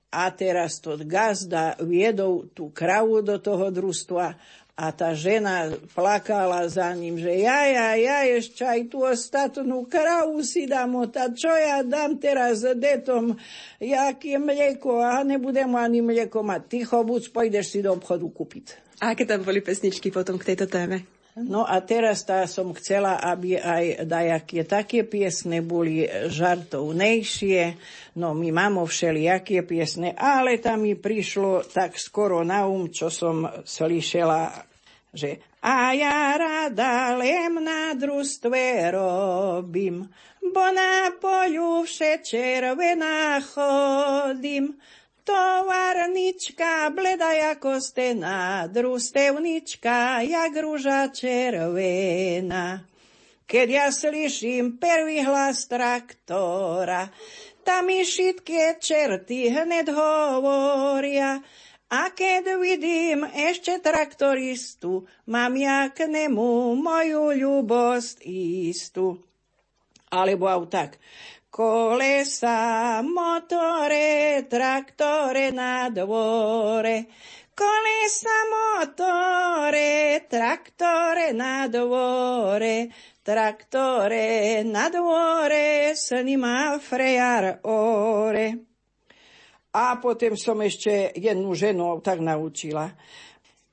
a 0.07 0.31
teraz 0.31 0.79
to 0.79 0.95
gazda 1.03 1.75
viedol 1.83 2.47
tú 2.55 2.71
kravu 2.71 3.19
do 3.19 3.35
toho 3.43 3.67
družstva 3.67 4.39
a 4.75 4.91
tá 4.91 5.15
žena 5.15 5.71
plakala 5.95 6.67
za 6.67 6.91
ním, 6.91 7.15
že 7.15 7.31
ja, 7.31 7.63
ja, 7.63 7.95
ja 7.95 8.27
ešte 8.27 8.67
aj 8.67 8.91
tú 8.91 9.07
ostatnú 9.07 9.87
kravu 9.87 10.43
si 10.43 10.67
dám 10.67 10.99
otať, 10.99 11.29
čo 11.31 11.47
ja 11.47 11.79
dám 11.79 12.19
teraz 12.19 12.59
detom, 12.59 13.39
jaké 13.79 14.35
mlieko 14.35 14.99
a 14.99 15.23
nebudem 15.23 15.71
ani 15.79 16.03
mlieko 16.03 16.43
mať. 16.43 16.61
Ticho, 16.67 17.07
buď 17.07 17.31
pôjdeš 17.31 17.65
si 17.71 17.79
do 17.79 17.95
obchodu 17.95 18.27
kúpiť. 18.27 18.99
A 18.99 19.15
aké 19.15 19.23
tam 19.23 19.47
boli 19.47 19.63
pesničky 19.63 20.11
potom 20.11 20.35
k 20.35 20.51
tejto 20.51 20.67
téme? 20.67 21.14
No 21.35 21.67
a 21.67 21.83
teraz 21.83 22.23
tá 22.23 22.47
som 22.47 22.71
chcela, 22.71 23.19
aby 23.19 23.59
aj 23.59 24.07
dajaké 24.07 24.63
také 24.63 25.03
piesne 25.03 25.59
boli 25.59 26.07
žartovnejšie. 26.07 27.75
No 28.15 28.31
my 28.31 28.55
máme 28.55 28.79
všelijaké 28.87 29.67
piesne, 29.67 30.15
ale 30.15 30.63
tam 30.63 30.87
mi 30.87 30.95
prišlo 30.95 31.67
tak 31.67 31.99
skoro 31.99 32.39
na 32.47 32.63
um, 32.63 32.87
čo 32.87 33.11
som 33.11 33.43
slyšela, 33.67 34.63
že 35.11 35.43
a 35.59 35.91
ja 35.91 36.39
rada 36.39 37.19
len 37.19 37.59
na 37.59 37.91
družstve 37.97 38.95
robím, 38.95 40.07
bo 40.39 40.65
na 40.71 41.11
poľu 41.19 41.83
vše 41.83 42.23
červená 42.23 43.43
chodím. 43.43 44.77
Tovarnička, 45.25 46.93
bleda 46.93 47.31
jako 47.33 47.81
stena, 47.81 48.69
družstevnička, 48.69 50.21
jak 50.21 50.53
rúža 50.53 51.09
červená. 51.09 52.85
Keď 53.49 53.67
ja 53.69 53.87
slyším 53.89 54.77
prvý 54.77 55.25
hlas 55.25 55.65
traktora, 55.65 57.09
tam 57.65 57.89
mi 57.89 58.05
všetky 58.05 58.77
čerty 58.77 59.49
hned 59.49 59.89
hovoria, 59.89 61.41
a 61.89 62.09
keď 62.13 62.61
vidím 62.61 63.25
ešte 63.29 63.77
traktoristu, 63.81 65.09
mám 65.25 65.53
ja 65.57 65.89
k 65.89 66.09
nemu 66.09 66.73
moju 66.77 67.33
ľubosť 67.33 68.25
istú. 68.69 69.21
Alebo 70.09 70.49
aj 70.49 70.69
tak 70.69 70.89
kolesa, 71.55 72.99
motore, 72.99 74.43
traktore 74.49 75.55
na 75.55 75.87
dvore. 75.87 77.07
Kolesa, 77.55 78.37
motore, 78.51 80.27
traktore 80.27 81.31
na 81.31 81.71
dvore, 81.71 82.91
traktore 83.23 84.67
na 84.67 84.89
dvore, 84.91 85.95
snima 85.95 86.75
frejar 86.75 87.63
ore. 87.63 88.47
A 89.71 89.95
potom 90.03 90.35
som 90.35 90.59
ešte 90.59 91.15
jednu 91.15 91.55
ženu 91.55 92.03
tak 92.03 92.19
naučila. 92.19 92.91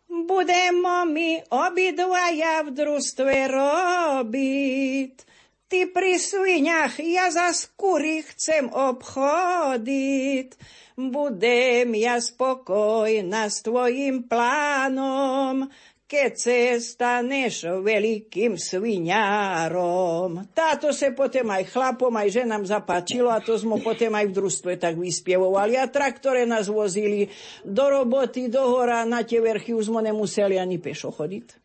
Budemo 0.06 1.02
my 1.02 1.50
obidvaja 1.50 2.62
v 2.62 2.68
družstve 2.78 3.34
robiť, 3.50 5.31
Ty 5.72 5.88
pri 5.88 6.20
sviniach, 6.20 7.00
ja 7.00 7.32
za 7.32 7.48
skúry 7.56 8.20
chcem 8.28 8.68
obchodiť. 8.68 10.52
Budem 11.00 11.96
ja 11.96 12.20
spokojná 12.20 13.48
s 13.48 13.64
tvojim 13.64 14.28
plánom, 14.28 15.72
keď 16.04 16.32
se 16.36 16.76
staneš 16.76 17.72
veľkým 17.80 18.60
sviňárom. 18.60 20.44
Táto 20.52 20.92
se 20.92 21.08
potom 21.16 21.48
aj 21.48 21.72
chlapom, 21.72 22.12
aj 22.20 22.44
ženám 22.44 22.68
zapáčilo 22.68 23.32
a 23.32 23.40
to 23.40 23.56
sme 23.56 23.80
potom 23.80 24.12
aj 24.12 24.28
v 24.28 24.36
družstve 24.44 24.76
tak 24.76 25.00
vyspievovali. 25.00 25.80
A 25.80 25.88
traktore 25.88 26.44
nás 26.44 26.68
vozili 26.68 27.32
do 27.64 27.88
roboty, 27.88 28.52
do 28.52 28.60
hora, 28.60 29.08
na 29.08 29.24
tie 29.24 29.40
verchy 29.40 29.72
už 29.72 29.88
sme 29.88 30.04
nemuseli 30.04 30.60
ani 30.60 30.76
pešo 30.76 31.08
chodiť. 31.08 31.61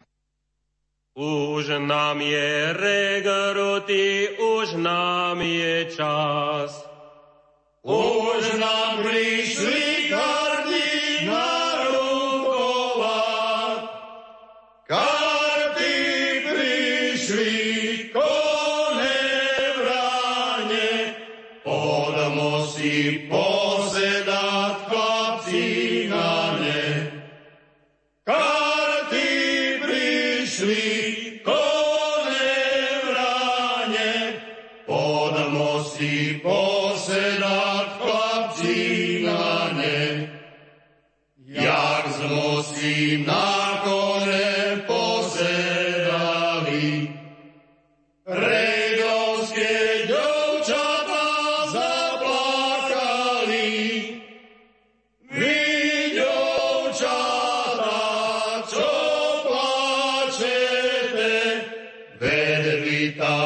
Už 1.18 1.82
nám 1.82 2.22
je 2.22 2.78
regrutý, 2.78 4.38
už 4.38 4.78
nám 4.78 5.42
je 5.42 5.86
čas. 5.98 6.90
Už 7.82 8.54
nám 8.62 9.02
prišli 9.02 10.14
karty 10.14 10.57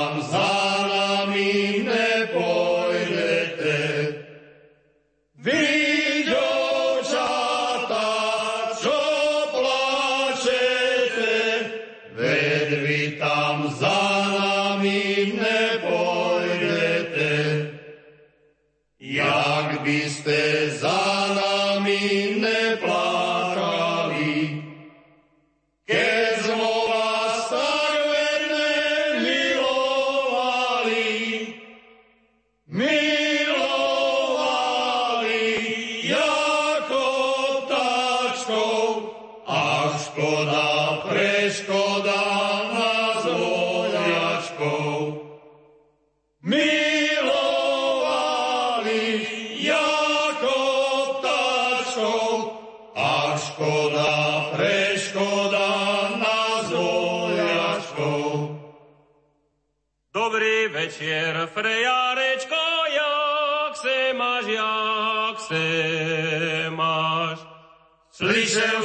vy 0.09 0.60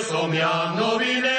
som 0.08 0.34
ja 0.34 0.74
novinečku, 0.78 1.35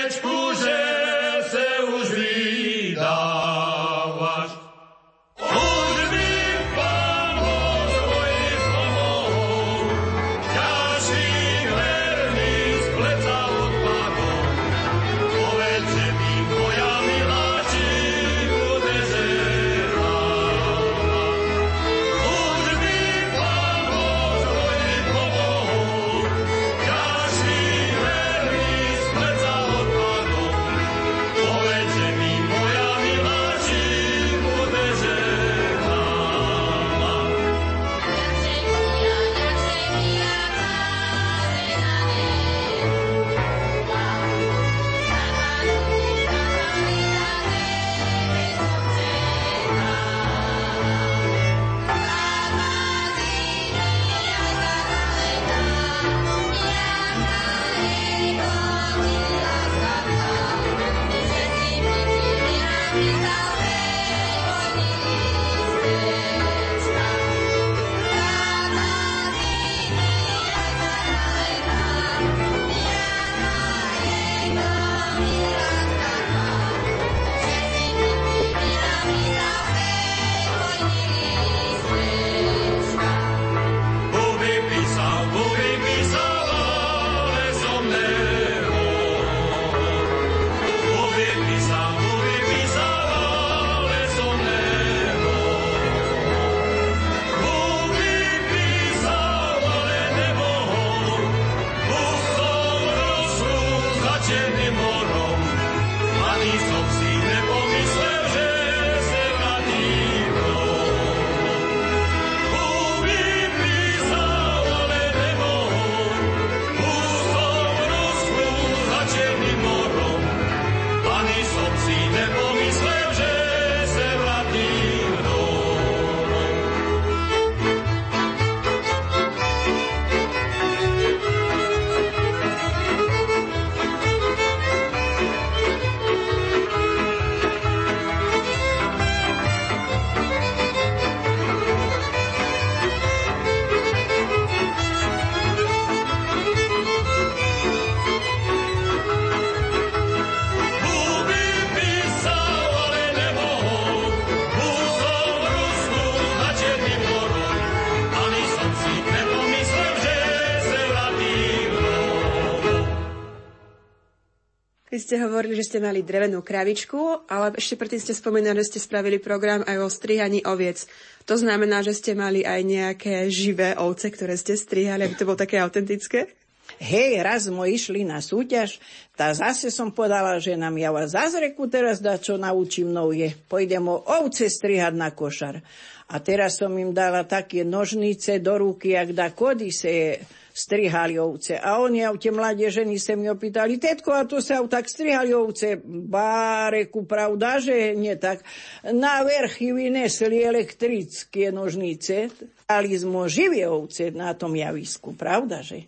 ste 165.08 165.24
hovorili, 165.24 165.56
že 165.56 165.72
ste 165.72 165.80
mali 165.80 166.04
drevenú 166.04 166.44
kravičku, 166.44 167.32
ale 167.32 167.56
ešte 167.56 167.80
predtým 167.80 168.04
ste 168.04 168.12
spomínali, 168.12 168.60
že 168.60 168.76
ste 168.76 168.84
spravili 168.84 169.24
program 169.24 169.64
aj 169.64 169.80
o 169.80 169.88
strihaní 169.88 170.44
oviec. 170.44 170.84
To 171.24 171.40
znamená, 171.40 171.80
že 171.80 171.96
ste 171.96 172.12
mali 172.12 172.44
aj 172.44 172.60
nejaké 172.68 173.32
živé 173.32 173.80
ovce, 173.80 174.12
ktoré 174.12 174.36
ste 174.36 174.60
strihali, 174.60 175.08
aby 175.08 175.16
to 175.16 175.24
bolo 175.24 175.40
také 175.40 175.64
autentické? 175.64 176.36
Hej, 176.84 177.24
raz 177.24 177.48
sme 177.48 177.72
išli 177.72 178.04
na 178.04 178.20
súťaž, 178.20 178.84
tá 179.16 179.32
zase 179.32 179.72
som 179.72 179.96
podala, 179.96 180.44
že 180.44 180.60
nám 180.60 180.76
ja 180.76 180.92
vás 180.92 181.16
zazreku 181.16 181.72
teraz 181.72 182.04
dá, 182.04 182.20
čo 182.20 182.36
naučím 182.36 182.92
je. 183.16 183.32
Pôjdem 183.48 183.88
ovce 183.88 184.52
strihať 184.52 184.92
na 184.92 185.16
košar. 185.16 185.64
A 186.12 186.20
teraz 186.20 186.60
som 186.60 186.76
im 186.76 186.92
dala 186.92 187.24
také 187.24 187.64
nožnice 187.64 188.44
do 188.44 188.60
ruky, 188.60 188.92
jak 188.92 189.16
da 189.16 189.32
kody 189.32 189.72
se 189.72 190.20
strihali 190.58 191.22
ovce. 191.22 191.62
A 191.62 191.78
oni, 191.78 192.02
a 192.02 192.10
tie 192.18 192.34
mladé 192.34 192.74
ženy 192.74 192.98
sa 192.98 193.14
mi 193.14 193.30
opýtali, 193.30 193.78
tetko, 193.78 194.10
a 194.10 194.26
to 194.26 194.42
sa 194.42 194.66
tak 194.66 194.90
strihali 194.90 195.30
ovce? 195.38 195.78
Báreku, 195.86 197.06
pravda, 197.06 197.62
že 197.62 197.94
nie 197.94 198.18
tak. 198.18 198.42
Na 198.82 199.22
vrchy 199.22 199.70
vynesli 199.70 200.42
elektrické 200.42 201.54
nožnice. 201.54 202.34
Dali 202.66 202.98
sme 202.98 203.30
živie 203.30 203.70
ovce 203.70 204.10
na 204.10 204.34
tom 204.34 204.58
javisku, 204.58 205.14
pravda, 205.14 205.62
že? 205.62 205.86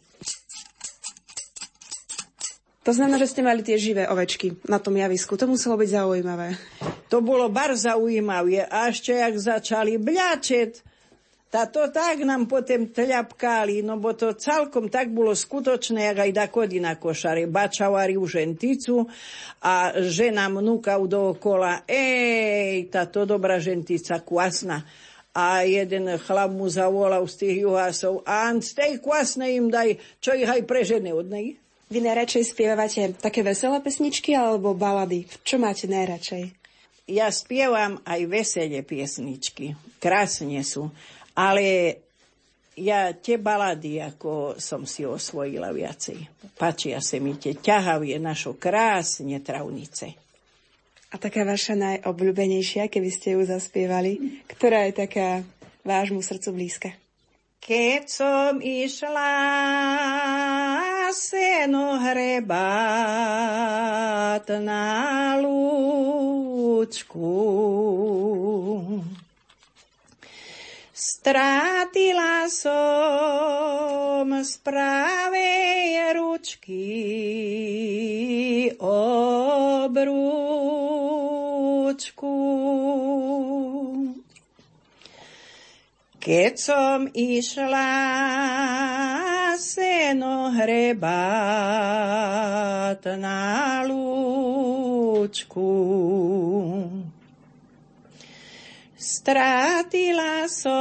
To 2.87 2.95
znamená, 2.95 3.21
že 3.21 3.29
ste 3.29 3.45
mali 3.45 3.61
tie 3.61 3.77
živé 3.77 4.09
ovečky 4.09 4.55
na 4.65 4.81
tom 4.81 4.97
javisku. 4.97 5.37
To 5.37 5.45
muselo 5.45 5.77
byť 5.77 5.89
zaujímavé. 5.93 6.57
To 7.13 7.21
bolo 7.21 7.45
bar 7.51 7.75
zaujímavé. 7.77 8.65
A 8.65 8.89
ešte 8.89 9.13
jak 9.13 9.35
začali 9.37 10.01
bľačet, 10.01 10.81
Tá 11.49 11.65
to 11.65 11.89
tak 11.89 12.21
nám 12.21 12.45
potom 12.45 12.85
tľapkali, 12.85 13.81
no 13.81 13.97
bo 13.97 14.13
to 14.13 14.37
celkom 14.37 14.85
tak 14.85 15.09
bolo 15.09 15.33
skutočné, 15.33 16.13
jak 16.13 16.29
aj 16.29 16.31
dakody 16.45 16.77
na 16.77 16.93
košare. 16.93 17.49
Bačavari 17.49 18.13
už 18.21 18.37
ženticu 18.37 19.09
a 19.65 19.97
žena 19.97 20.45
mnúka 20.45 21.01
dookola, 21.01 21.89
ej, 21.89 22.85
táto 22.93 23.25
dobrá 23.25 23.57
žentica 23.57 24.21
kvasná. 24.21 24.85
A 25.33 25.65
jeden 25.65 26.21
chlap 26.21 26.53
mu 26.53 26.69
zavolal 26.69 27.25
z 27.25 27.35
tých 27.41 27.55
juhásov, 27.65 28.21
a 28.29 28.53
z 28.53 28.69
tej 28.69 28.91
kvasnej 29.01 29.57
im 29.57 29.73
daj, 29.73 29.97
čo 30.21 30.37
ich 30.37 30.45
aj 30.45 30.69
prežene 30.69 31.17
od 31.17 31.33
nej. 31.33 31.57
Vy 31.89 32.05
najradšej 32.05 32.45
spievate 32.45 33.17
také 33.17 33.41
veselé 33.41 33.81
pesničky 33.81 34.37
alebo 34.37 34.77
balady? 34.77 35.25
Čo 35.41 35.57
máte 35.57 35.89
najradšej? 35.89 36.53
Ja 37.09 37.33
spievam 37.33 37.97
aj 38.05 38.21
veselé 38.29 38.85
piesničky. 38.85 39.73
Krásne 39.97 40.61
sú. 40.61 40.93
Ale 41.39 41.95
ja 42.75 43.15
tie 43.15 43.39
balady, 43.39 44.03
ako 44.03 44.59
som 44.59 44.83
si 44.83 45.07
osvojila 45.07 45.71
viacej. 45.71 46.19
Pačia 46.59 46.99
sa 46.99 47.15
mi 47.19 47.35
tie 47.39 47.55
ťahavie 47.55 48.19
našo 48.19 48.59
krásne 48.59 49.39
travnice. 49.39 50.15
A 51.09 51.17
taká 51.17 51.41
vaša 51.47 51.73
najobľúbenejšia, 51.79 52.91
keby 52.91 53.09
ste 53.09 53.33
ju 53.33 53.41
zaspievali, 53.47 54.43
ktorá 54.45 54.85
je 54.87 54.93
taká 55.07 55.41
vášmu 55.81 56.21
srdcu 56.21 56.49
blízka? 56.53 56.93
Keď 57.59 58.03
som 58.07 58.61
išla 58.63 59.33
seno 61.11 61.99
hrebát 61.99 63.17
na 64.63 65.35
lúčku, 65.41 67.25
Strátila 71.09 72.45
som 72.53 74.29
z 74.45 74.53
pravej 74.61 76.13
ručky 76.13 76.85
obrúčku. 78.77 80.05
Keď 86.21 86.53
som 86.61 87.09
išla 87.09 87.89
seno 89.57 90.53
hrebát 90.53 91.01
na 93.17 93.81
lúčku, 93.81 95.73
Strátila 99.09 100.45
som 100.45 100.77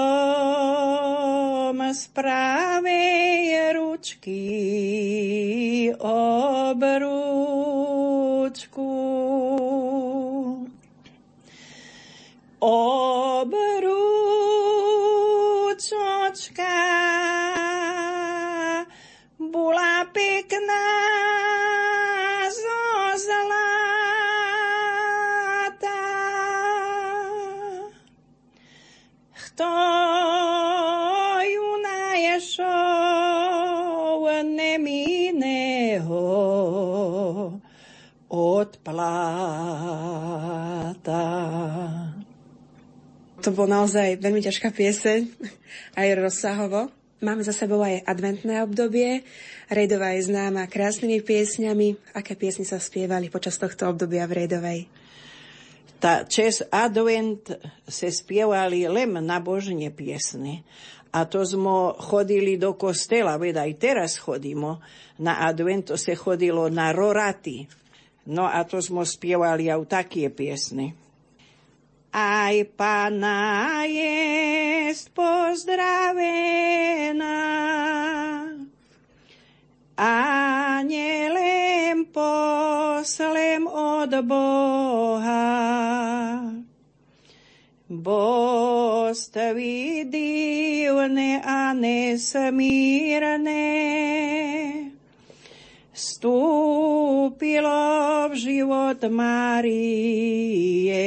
z 1.81 2.03
pravej 2.12 3.72
ručky 3.72 4.45
obrúčku. 5.97 7.24
Obrúčočka 12.61 13.97
bola 19.41 20.05
pekná 20.12 20.85
od 38.28 38.70
pláta. 38.86 39.24
To 43.42 43.50
bol 43.54 43.66
naozaj 43.66 44.22
veľmi 44.22 44.42
ťažká 44.46 44.70
pieseň, 44.70 45.26
aj 45.98 46.09
rozsahovo. 46.18 46.90
Máme 47.18 47.42
za 47.42 47.50
sebou 47.50 47.82
aj 47.82 48.06
adventné 48.06 48.62
obdobie. 48.62 49.26
Rejdová 49.66 50.14
je 50.14 50.30
známa 50.30 50.70
krásnymi 50.70 51.18
piesňami. 51.18 51.98
Aké 52.14 52.38
piesne 52.38 52.62
sa 52.62 52.78
spievali 52.78 53.26
počas 53.26 53.59
tohto 53.59 53.90
obdobia 53.90 54.22
v 54.30 54.46
Rejdovej? 54.46 54.86
Tá 55.99 56.22
čes 56.30 56.62
advent 56.70 57.51
sa 57.90 58.07
spievali 58.07 58.86
len 58.86 59.18
nabožne 59.18 59.90
piesne. 59.90 60.62
A 61.11 61.26
to 61.26 61.42
sme 61.42 61.99
chodili 61.99 62.55
do 62.55 62.78
kostela, 62.78 63.34
veď 63.34 63.66
aj 63.66 63.72
teraz 63.80 64.20
chodíme. 64.20 64.78
Na 65.18 65.42
advent 65.51 65.90
to 65.90 65.99
sa 65.99 66.14
chodilo 66.14 66.70
na 66.70 66.94
roraty. 66.94 67.66
No 68.28 68.46
a 68.46 68.62
to 68.62 68.78
sme 68.78 69.03
spievali 69.03 69.72
aj 69.72 69.88
také 69.88 70.30
piesne. 70.30 70.94
Aj 72.14 72.55
pána 72.76 73.84
jest 73.88 75.11
pozdravená, 75.12 77.36
a 79.99 80.78
nelem 80.86 82.07
poslem 82.99 83.62
od 83.70 84.11
Boha. 84.26 85.46
Božství 87.88 90.05
divné 90.11 91.40
a 91.46 91.72
nesmírne, 91.78 93.55
vstúpilo 95.94 97.78
v 98.28 98.34
život 98.34 98.99
Márie. 99.07 101.07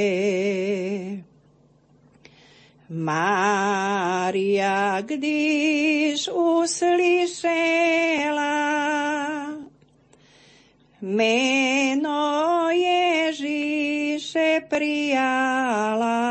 Mária, 2.88 5.04
když 5.04 6.32
uslyšela 6.32 7.92
meno 11.02 12.70
Ježíše 12.70 14.62
prijala, 14.70 16.24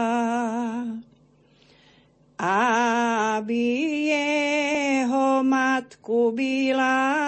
aby 2.38 3.66
jeho 4.08 5.42
matku 5.42 6.32
byla 6.32 7.20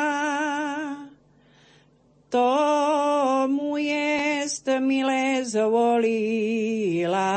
tomu 2.32 3.76
jest 3.76 4.64
milé 4.80 5.44
zvolila. 5.44 7.28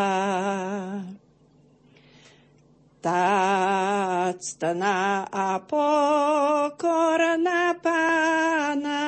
Tá 3.05 4.33
ctná 4.41 5.29
a 5.29 5.61
pokorná 5.61 6.57
pána, 7.77 9.05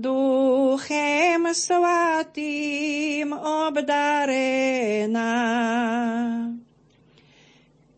duchem 0.00 1.50
svatým 1.54 3.32
obdarená 3.34 5.32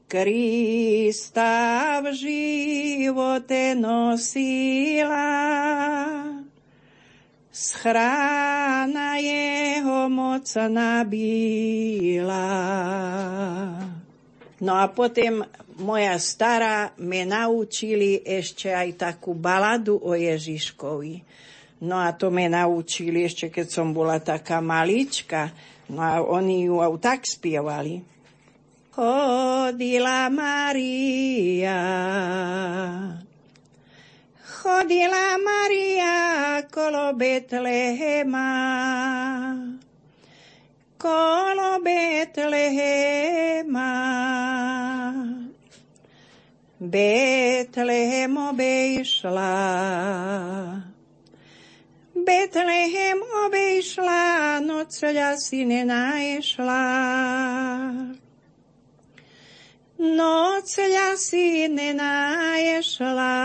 Krista 0.07 1.99
v 1.99 2.15
živote 2.15 3.75
nosila, 3.75 5.35
schrána 7.51 9.19
jeho 9.19 10.07
moc 10.07 10.47
nabíla. 10.71 12.47
No 14.63 14.73
a 14.79 14.87
potom 14.95 15.43
moja 15.83 16.15
stará 16.23 16.95
me 17.03 17.27
naučili 17.27 18.23
ešte 18.23 18.71
aj 18.71 19.11
takú 19.11 19.35
baladu 19.35 19.99
o 19.99 20.15
Ježiškovi. 20.15 21.27
No 21.81 22.01
a 22.01 22.17
to 22.17 22.33
me 22.33 22.49
naučili 22.49 23.29
ešte, 23.29 23.53
keď 23.53 23.67
som 23.69 23.93
bola 23.93 24.17
taká 24.17 24.65
malička. 24.65 25.53
No 25.93 26.01
a 26.01 26.25
oni 26.25 26.65
ju 26.67 26.81
tak 26.97 27.29
spievali 27.29 28.17
chodila 28.97 30.33
Maria. 30.33 31.81
Chodila 34.41 35.37
Maria 35.37 36.17
kolo 36.73 37.13
Betlehema, 37.13 38.49
kolo 40.97 41.81
Betlehema. 41.85 42.73
Betlehem 46.77 48.37
obejšla, 48.37 49.57
Betlehem 52.27 53.23
obejšla, 53.47 54.59
no 54.67 54.83
coľa 54.91 55.39
si 55.39 55.63
nenajšla. 55.63 56.83
Noc 59.97 60.75
si 61.17 61.71
nenaješla. 61.71 63.37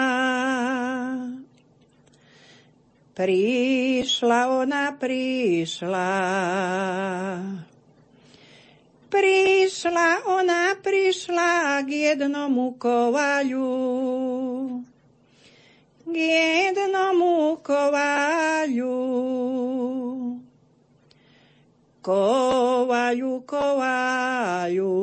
Prišla 3.14 4.40
ona, 4.50 4.98
prišla. 4.98 6.12
Prišla 9.12 10.10
ona, 10.26 10.64
prišla 10.82 11.86
k 11.86 11.90
jednomu 12.12 12.76
kovaľu. 12.82 14.31
Jednomu 16.12 17.58
kovaľu. 17.64 19.00
Kovaľu, 22.02 23.34
kovaľu. 23.48 24.98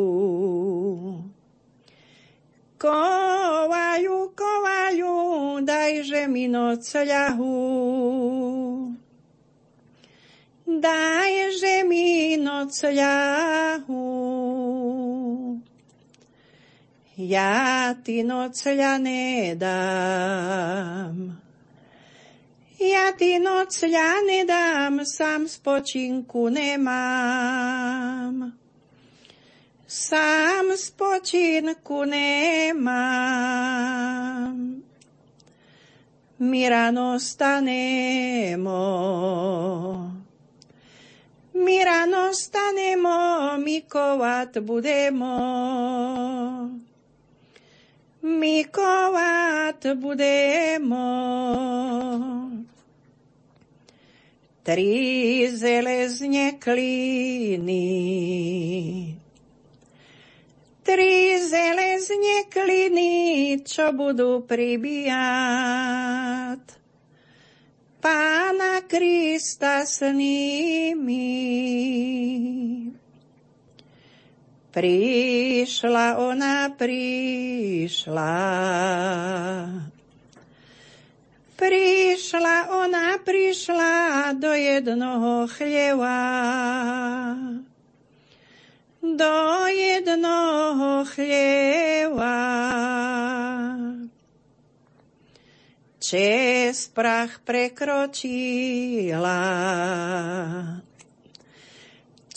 Kovaľu, 2.78 4.18
kovaľu, 4.36 5.16
dajže 5.64 6.30
mi 6.30 6.46
noc 6.46 6.84
ľahu. 6.84 7.56
Dajže 10.68 11.76
mi 11.88 12.36
noc 12.36 12.76
ľahu. 12.84 14.04
Ja 17.18 17.98
ti 17.98 18.22
noc 18.22 18.62
ľa 18.62 18.94
nedám. 19.02 19.74
Ja 22.78 23.10
ti 23.18 23.42
noc 23.42 23.74
ľa 23.90 24.22
nedám, 24.22 25.02
sám 25.02 25.50
spočinku 25.50 26.46
nemám. 26.46 28.54
Sám 29.82 30.78
spočinku 30.78 32.06
nemám. 32.06 33.18
Mi 36.38 36.62
rano 36.70 37.18
stanemo. 37.18 38.86
Mi 41.58 41.82
rano 41.82 42.30
stanemo, 42.30 43.58
kovat 43.90 44.62
budemo. 44.62 45.34
Kovat 48.70 49.82
budemo. 49.96 51.10
Tri 54.62 55.48
zelezne 55.48 56.60
kliny. 56.60 57.84
Tri 60.84 61.14
zelezne 61.40 62.44
kliny, 62.52 63.12
čo 63.64 63.92
budú 63.96 64.44
pribíjať. 64.44 65.16
Pána 67.98 68.84
Krista 68.84 69.88
s 69.88 70.04
nimi. 70.12 71.24
Prišla 74.78 76.22
ona, 76.22 76.70
prišla. 76.70 78.34
Prišla 81.58 82.56
ona, 82.70 83.18
prišla 83.18 83.94
do 84.38 84.54
jednoho 84.54 85.50
chlieva. 85.50 86.22
Do 89.02 89.66
jednoho 89.66 91.02
chlieva. 91.10 92.38
Čes 95.98 96.86
prach 96.94 97.42
prekročila. 97.42 99.42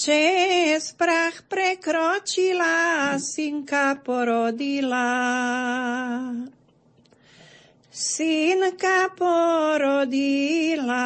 Čes 0.02 0.98
prach 0.98 1.46
prekročila, 1.46 3.14
synka 3.22 4.02
porodila 4.02 5.14
synka 7.92 9.12
porodila. 9.20 11.06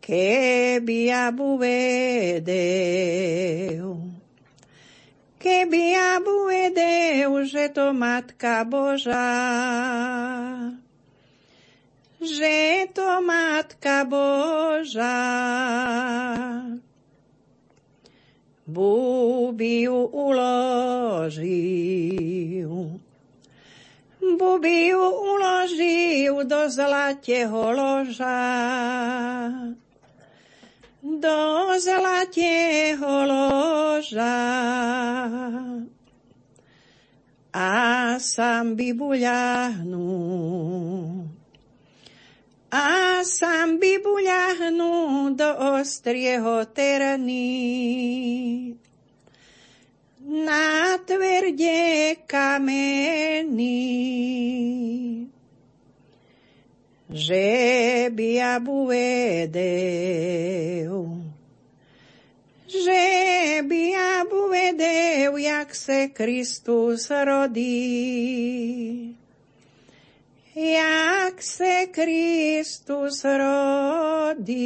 Keby 0.00 0.98
ja 1.12 1.28
vedel, 1.60 2.56
keby 5.36 5.82
ja 5.92 6.16
vedel, 6.24 7.44
že 7.44 7.68
to 7.68 7.92
Matka 7.92 8.64
Božá, 8.64 9.28
že 12.18 12.86
to 12.92 13.22
Matka 13.22 14.04
Božá, 14.04 15.18
Bubi 18.68 19.88
ju 19.88 20.04
uložil 20.12 21.88
Buby 24.38 24.92
ju 24.92 25.00
uložil 25.10 26.44
do 26.44 26.68
zlatého 26.70 27.72
loža. 27.72 28.44
Do 31.00 31.40
zlatého 31.80 33.14
loža. 33.24 34.38
A 37.56 37.70
sám 38.20 38.76
buľahnu. 38.76 40.04
A 42.68 43.24
sám 43.24 43.80
buľahnu 43.80 45.32
do 45.32 45.50
ostrieho 45.80 46.68
terní 46.68 47.56
na 50.28 51.00
tvrdě 51.00 52.12
kameny. 52.28 53.80
Že 57.08 57.48
by 58.12 58.28
ja 58.36 58.60
buvedel, 58.60 59.64
že 62.68 63.04
by 63.64 63.82
ja 63.96 64.28
buvedel, 64.28 65.32
jak 65.40 65.72
se 65.72 66.12
Kristus 66.12 67.08
rodí. 67.08 69.16
Jak 70.58 71.42
se 71.42 71.86
Kristus 71.90 73.22
rodí. 73.22 74.58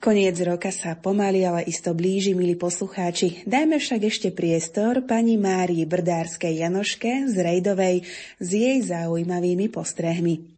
Koniec 0.00 0.40
roka 0.40 0.72
sa 0.72 0.96
pomaly, 0.96 1.44
ale 1.44 1.68
isto 1.68 1.92
blíži, 1.92 2.32
milí 2.32 2.56
poslucháči. 2.56 3.44
Dajme 3.44 3.76
však 3.76 4.00
ešte 4.08 4.32
priestor 4.32 5.04
pani 5.04 5.36
Márii 5.36 5.84
Brdárskej 5.84 6.56
Janoške 6.56 7.28
z 7.28 7.36
Rejdovej 7.36 8.08
s 8.40 8.48
jej 8.48 8.80
zaujímavými 8.80 9.68
postrehmi. 9.68 10.57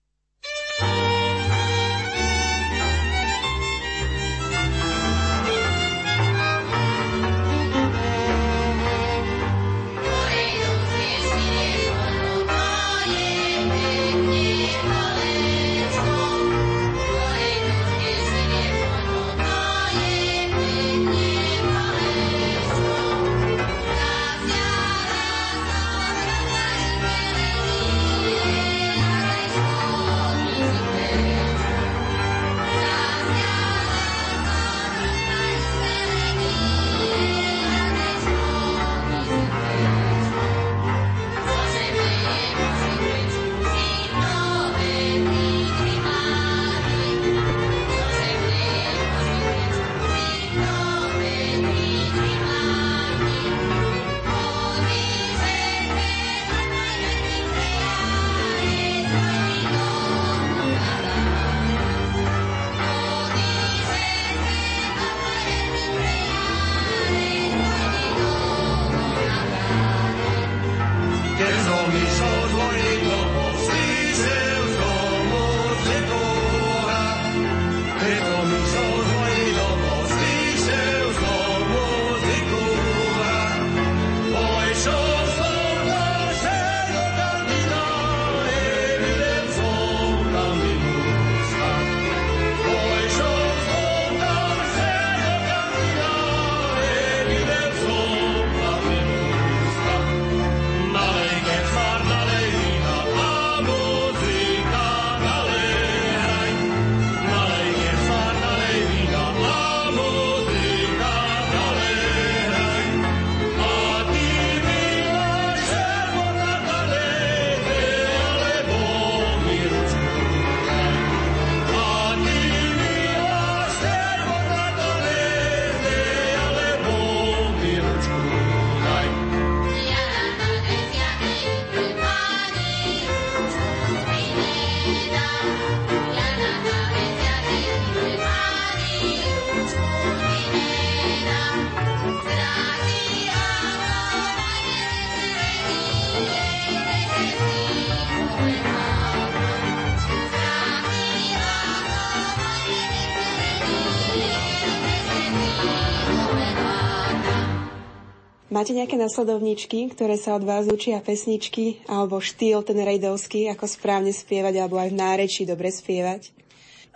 Máte 158.61 158.77
nejaké 158.77 159.01
nasledovničky, 159.01 159.89
ktoré 159.89 160.21
sa 160.21 160.37
od 160.37 160.45
vás 160.45 160.69
učia 160.69 161.01
pesničky, 161.01 161.81
alebo 161.89 162.21
štýl 162.21 162.61
ten 162.61 162.77
rejdovský, 162.77 163.49
ako 163.49 163.65
správne 163.65 164.13
spievať, 164.13 164.61
alebo 164.61 164.77
aj 164.77 164.93
v 164.93 165.01
náreči 165.01 165.49
dobre 165.49 165.73
spievať? 165.73 166.29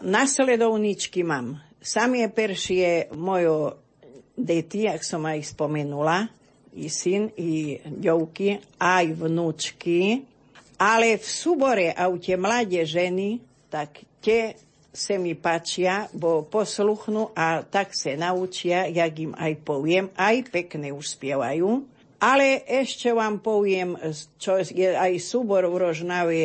Nasledovničky 0.05 1.25
mám. 1.25 1.57
Samie 1.81 2.29
peršie 2.29 3.09
mojo 3.17 3.81
deti, 4.37 4.85
ak 4.85 5.01
som 5.01 5.25
aj 5.25 5.41
spomenula, 5.57 6.29
i 6.77 6.93
syn, 6.93 7.33
i 7.33 7.81
ďovky, 7.81 8.77
aj 8.77 9.25
vnúčky. 9.25 10.21
Ale 10.77 11.17
v 11.17 11.25
súbore 11.25 11.97
a 11.97 12.13
u 12.13 12.21
tie 12.21 12.37
mladé 12.37 12.85
ženy, 12.85 13.41
tak 13.73 14.05
tie 14.21 14.53
se 14.95 15.19
mi 15.19 15.35
páčia, 15.35 16.07
bo 16.15 16.47
posluchnú 16.47 17.35
a 17.35 17.67
tak 17.67 17.99
sa 17.99 18.15
naučia, 18.15 18.87
jak 18.87 19.13
im 19.19 19.35
aj 19.35 19.53
poviem, 19.67 20.07
aj 20.15 20.55
pekne 20.55 20.95
už. 20.95 21.19
Ale 22.23 22.63
ešte 22.65 23.11
vám 23.11 23.43
poviem, 23.43 23.99
čo 24.39 24.63
je 24.63 24.95
aj 24.95 25.19
súbor 25.19 25.67
v 25.67 25.77
Rožnave 25.77 26.43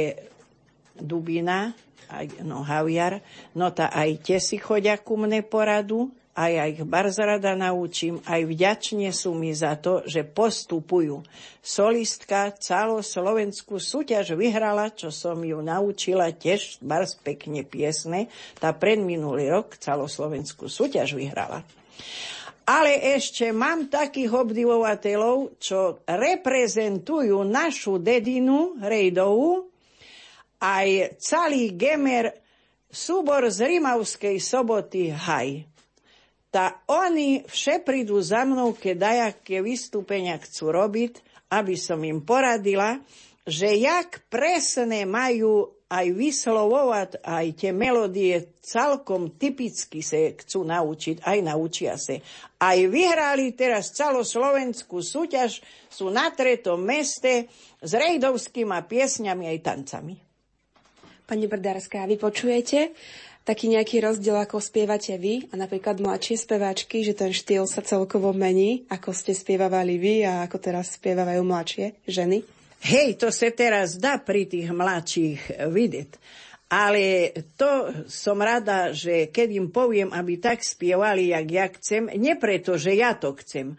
Dubina, 0.97 1.72
aj, 2.10 2.41
no 2.41 2.66
Haviar, 2.66 3.22
no 3.54 3.70
ta 3.70 3.93
aj 3.93 4.26
tie 4.26 4.41
si 4.41 4.58
chodia 4.58 4.97
ku 4.97 5.14
mne 5.16 5.45
poradu, 5.45 6.10
a 6.38 6.47
ja 6.47 6.69
ich 6.69 6.80
bardzo 6.86 7.25
rada 7.25 7.51
naučím, 7.57 8.23
aj 8.23 8.47
vďačne 8.47 9.09
sú 9.11 9.36
mi 9.36 9.51
za 9.51 9.75
to, 9.75 10.05
že 10.07 10.23
postupujú. 10.23 11.25
Solistka 11.59 12.55
celoslovenskú 12.55 13.82
súťaž 13.82 14.39
vyhrala, 14.39 14.93
čo 14.93 15.11
som 15.11 15.41
ju 15.43 15.59
naučila 15.59 16.32
tiež 16.32 16.80
bardzo 16.80 17.19
pekne 17.25 17.67
piesne. 17.67 18.32
Tá 18.55 18.71
predminulý 18.71 19.51
rok 19.51 19.75
celoslovenskú 19.82 20.71
súťaž 20.71 21.17
vyhrala. 21.17 21.65
Ale 22.69 23.01
ešte 23.17 23.49
mám 23.49 23.89
takých 23.89 24.30
obdivovateľov, 24.30 25.57
čo 25.57 26.05
reprezentujú 26.05 27.41
našu 27.41 27.97
dedinu 27.97 28.77
Rejdovú, 28.77 29.65
aj 30.61 31.17
celý 31.17 31.73
gemer 31.73 32.32
súbor 32.88 33.49
z 33.49 33.75
Rimavskej 33.75 34.38
soboty 34.38 35.09
Haj 35.09 35.78
tá 36.50 36.82
oni 36.89 37.45
vše 37.45 37.86
prídu 37.86 38.18
za 38.26 38.41
mnou, 38.41 38.74
keď 38.74 38.95
dajaké 38.97 39.62
vystúpenia 39.62 40.41
chcú 40.41 40.74
robiť, 40.74 41.22
aby 41.54 41.78
som 41.78 42.02
im 42.02 42.26
poradila, 42.26 42.97
že 43.45 43.78
jak 43.78 44.26
presne 44.30 45.06
majú 45.06 45.80
aj 45.89 46.06
vyslovovať, 46.14 47.10
aj 47.26 47.45
tie 47.58 47.74
melódie 47.74 48.54
celkom 48.62 49.34
typicky 49.34 50.06
sa 50.06 50.22
chcú 50.38 50.62
naučiť, 50.62 51.26
aj 51.26 51.38
naučia 51.41 51.97
sa. 51.97 52.14
Aj 52.62 52.78
vyhrali 52.78 53.58
teraz 53.58 53.89
celoslovenskú 53.97 55.02
súťaž, 55.02 55.66
sú 55.89 56.14
na 56.14 56.30
tretom 56.30 56.78
meste 56.78 57.50
s 57.82 57.91
rejdovskými 57.97 58.78
piesňami 58.86 59.50
aj 59.50 59.60
tancami. 59.66 60.16
Pani 61.26 61.45
Brdárska, 61.50 62.06
vy 62.06 62.22
počujete? 62.22 62.93
Taký 63.50 63.66
nejaký 63.74 63.97
rozdiel, 64.06 64.38
ako 64.38 64.62
spievate 64.62 65.18
vy 65.18 65.50
a 65.50 65.58
napríklad 65.58 65.97
mladšie 65.97 66.38
speváčky, 66.38 67.02
že 67.02 67.18
ten 67.18 67.34
štýl 67.34 67.66
sa 67.66 67.82
celkovo 67.82 68.30
mení, 68.30 68.86
ako 68.93 69.10
ste 69.10 69.34
spievavali 69.34 69.97
vy 69.97 70.22
a 70.22 70.45
ako 70.45 70.62
teraz 70.62 71.02
spievajú 71.02 71.41
mladšie 71.41 71.97
ženy? 72.06 72.45
Hej, 72.86 73.18
to 73.18 73.34
sa 73.34 73.50
teraz 73.50 73.97
dá 73.97 74.22
pri 74.22 74.45
tých 74.45 74.70
mladších 74.70 75.66
vidieť. 75.66 76.12
Ale 76.70 77.34
to 77.58 78.06
som 78.06 78.38
rada, 78.38 78.93
že 78.93 79.34
keď 79.34 79.50
im 79.58 79.68
poviem, 79.74 80.14
aby 80.14 80.38
tak 80.38 80.62
spievali, 80.62 81.34
jak 81.34 81.47
ja 81.50 81.66
chcem, 81.74 82.06
nie 82.22 82.38
preto, 82.38 82.78
že 82.78 82.93
ja 82.93 83.18
to 83.18 83.34
chcem, 83.34 83.74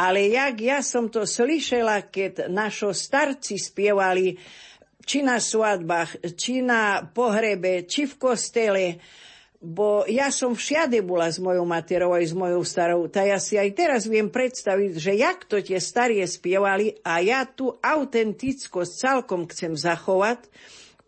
ale 0.00 0.32
jak 0.32 0.56
ja 0.64 0.80
som 0.80 1.12
to 1.12 1.28
slyšela, 1.28 2.08
keď 2.08 2.48
našo 2.48 2.96
starci 2.96 3.60
spievali 3.60 4.40
či 5.10 5.26
na 5.26 5.42
svadbách, 5.42 6.22
či 6.38 6.62
na 6.62 7.02
pohrebe, 7.02 7.82
či 7.82 8.06
v 8.06 8.14
kostele, 8.14 9.02
bo 9.58 10.06
ja 10.06 10.30
som 10.30 10.54
všade 10.54 11.02
bola 11.02 11.26
s 11.26 11.42
mojou 11.42 11.66
materou 11.66 12.14
aj 12.14 12.30
s 12.30 12.34
mojou 12.38 12.62
starou, 12.62 13.10
tak 13.10 13.26
ja 13.26 13.42
si 13.42 13.58
aj 13.58 13.74
teraz 13.74 14.06
viem 14.06 14.30
predstaviť, 14.30 14.90
že 14.94 15.12
jak 15.18 15.50
to 15.50 15.58
tie 15.58 15.82
starie 15.82 16.22
spievali 16.30 16.94
a 17.02 17.18
ja 17.26 17.42
tú 17.42 17.74
autentickosť 17.82 18.92
celkom 18.94 19.50
chcem 19.50 19.74
zachovať, 19.74 20.46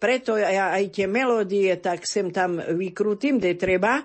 preto 0.02 0.34
ja 0.34 0.74
aj 0.74 0.98
tie 0.98 1.06
melódie 1.06 1.70
tak 1.78 2.02
sem 2.02 2.34
tam 2.34 2.58
vykrutím, 2.58 3.38
kde 3.38 3.54
treba, 3.54 4.02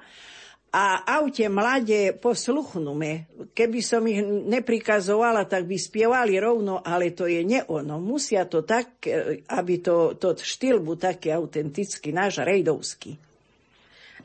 a 0.77 1.01
aute 1.17 1.49
mladé 1.49 2.13
posluchnúme. 2.13 3.25
Keby 3.57 3.79
som 3.81 4.05
ich 4.05 4.21
neprikazovala, 4.21 5.49
tak 5.49 5.65
by 5.65 5.73
spievali 5.73 6.37
rovno, 6.37 6.85
ale 6.85 7.17
to 7.17 7.25
je 7.25 7.41
nie 7.41 7.65
ono. 7.65 7.97
Musia 7.97 8.45
to 8.45 8.61
tak, 8.61 9.01
e, 9.09 9.41
aby 9.49 9.81
to, 9.81 10.13
to 10.21 10.37
štýl 10.37 10.77
bol 10.77 10.93
taký 10.93 11.33
autentický, 11.33 12.13
náš 12.13 12.45
rejdovský. 12.45 13.17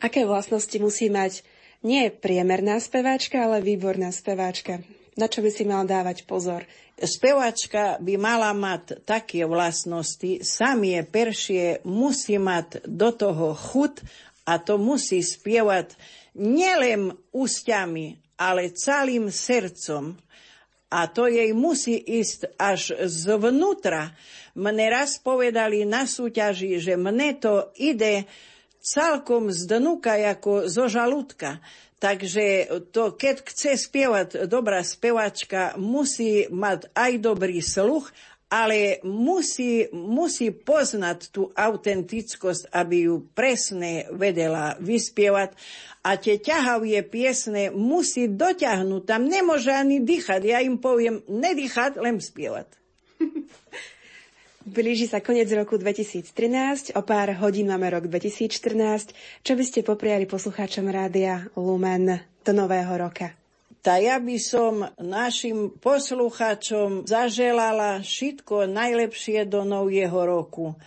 Aké 0.04 0.28
vlastnosti 0.28 0.76
musí 0.76 1.08
mať 1.08 1.40
nie 1.80 2.12
priemerná 2.12 2.76
speváčka, 2.84 3.48
ale 3.48 3.64
výborná 3.64 4.12
speváčka? 4.12 4.84
Na 5.16 5.32
čo 5.32 5.40
by 5.40 5.48
si 5.48 5.64
mal 5.64 5.88
dávať 5.88 6.28
pozor? 6.28 6.68
Spevačka 7.00 7.96
by 7.96 8.20
mala 8.20 8.52
mať 8.52 9.00
také 9.08 9.48
vlastnosti, 9.48 10.44
samie 10.44 11.00
peršie 11.00 11.80
musí 11.88 12.36
mať 12.36 12.84
do 12.84 13.08
toho 13.08 13.56
chut 13.56 14.04
a 14.44 14.60
to 14.60 14.76
musí 14.76 15.24
spievať 15.24 15.96
nielen 16.36 17.12
ústiami, 17.32 18.16
ale 18.40 18.74
celým 18.74 19.28
srdcom. 19.28 20.16
A 20.92 21.08
to 21.08 21.24
jej 21.24 21.56
musí 21.56 21.96
ísť 21.96 22.52
až 22.60 22.92
zvnútra. 23.08 24.12
Mne 24.52 24.92
raz 24.92 25.16
povedali 25.16 25.88
na 25.88 26.04
súťaži, 26.04 26.76
že 26.76 27.00
mne 27.00 27.32
to 27.40 27.72
ide 27.80 28.28
celkom 28.82 29.48
z 29.48 29.78
dnuka 29.78 30.20
ako 30.36 30.68
zo 30.68 30.92
žalúdka. 30.92 31.64
Takže 32.02 32.66
to, 32.90 33.14
keď 33.14 33.46
chce 33.46 33.78
spievať 33.78 34.28
dobrá 34.50 34.82
spevačka, 34.82 35.78
musí 35.78 36.50
mať 36.50 36.90
aj 36.98 37.12
dobrý 37.22 37.62
sluch, 37.62 38.10
ale 38.52 39.00
musí, 39.00 39.88
musí 39.96 40.52
poznať 40.52 41.32
tú 41.32 41.48
autentickosť, 41.56 42.68
aby 42.68 43.08
ju 43.08 43.24
presne 43.32 44.04
vedela 44.12 44.76
vyspievať 44.76 45.56
a 46.04 46.20
tie 46.20 46.36
ťahavé 46.36 47.00
piesne 47.08 47.72
musí 47.72 48.28
dotiahnuť. 48.28 49.02
Tam 49.08 49.24
nemôže 49.24 49.72
ani 49.72 50.04
dýchať. 50.04 50.44
Ja 50.44 50.60
im 50.60 50.76
poviem, 50.76 51.24
nedýchať, 51.24 51.96
len 51.96 52.20
spievať. 52.20 52.68
Blíži 54.68 55.08
sa 55.08 55.24
koniec 55.24 55.48
roku 55.56 55.80
2013, 55.80 56.94
o 56.94 57.02
pár 57.02 57.34
hodín 57.40 57.72
máme 57.72 57.88
rok 57.88 58.06
2014. 58.06 59.16
Čo 59.42 59.52
by 59.56 59.64
ste 59.64 59.80
popriali 59.80 60.28
poslucháčom 60.28 60.86
rádia 60.92 61.48
Lumen 61.56 62.20
do 62.44 62.52
nového 62.52 62.94
roka? 63.00 63.41
Ta 63.82 63.98
ja 63.98 64.22
by 64.22 64.38
som 64.38 64.86
našim 65.02 65.74
poslucháčom 65.82 67.02
zaželala 67.02 67.98
všetko 67.98 68.70
najlepšie 68.70 69.42
do 69.50 69.66
nového 69.66 70.22
roku 70.22 70.78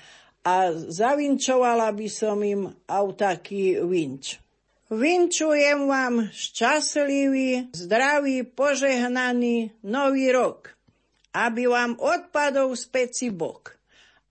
a 0.47 0.71
zavinčovala 0.71 1.91
by 1.91 2.07
som 2.07 2.39
im 2.39 2.71
autaký 2.87 3.83
vinč. 3.83 4.39
Vinčujem 4.87 5.91
vám 5.91 6.31
šťastlivý, 6.31 7.75
zdravý, 7.75 8.47
požehnaný 8.47 9.75
nový 9.83 10.31
rok, 10.31 10.71
aby 11.35 11.67
vám 11.67 11.99
odpadol 11.99 12.79
z 12.79 12.85
peci 12.95 13.27
bok 13.27 13.75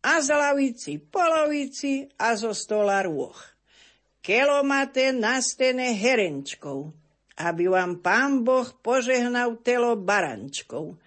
a 0.00 0.24
z 0.24 0.32
lavici 0.32 0.96
polovici 1.04 2.08
a 2.16 2.32
zo 2.32 2.56
stola 2.56 3.04
rôch. 3.04 3.44
Kelo 4.24 4.64
máte 4.64 5.12
na 5.12 5.36
stene 5.44 5.92
herenčkov, 5.92 7.03
aby 7.38 7.66
vám 7.66 7.98
pán 7.98 8.46
Boh 8.46 8.66
požehnal 8.82 9.58
telo 9.62 9.98
barančkov. 9.98 10.98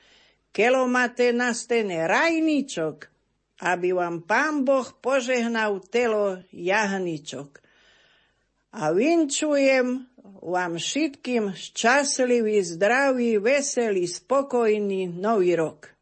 Kelo 0.52 0.90
máte 0.90 1.32
na 1.32 1.54
stene 1.54 2.08
rajničok, 2.08 3.08
aby 3.64 3.94
vám 3.96 4.26
pán 4.26 4.68
Boh 4.68 4.88
požehnal 5.00 5.80
telo 5.88 6.44
jahničok 6.52 7.68
a 8.78 8.94
vinčujem 8.94 10.06
vám 10.44 10.78
všetkým 10.78 11.56
šťastlivý, 11.58 12.62
zdravý, 12.62 13.42
veselý, 13.42 14.06
spokojný 14.06 15.10
nový 15.10 15.58
rok. 15.58 15.97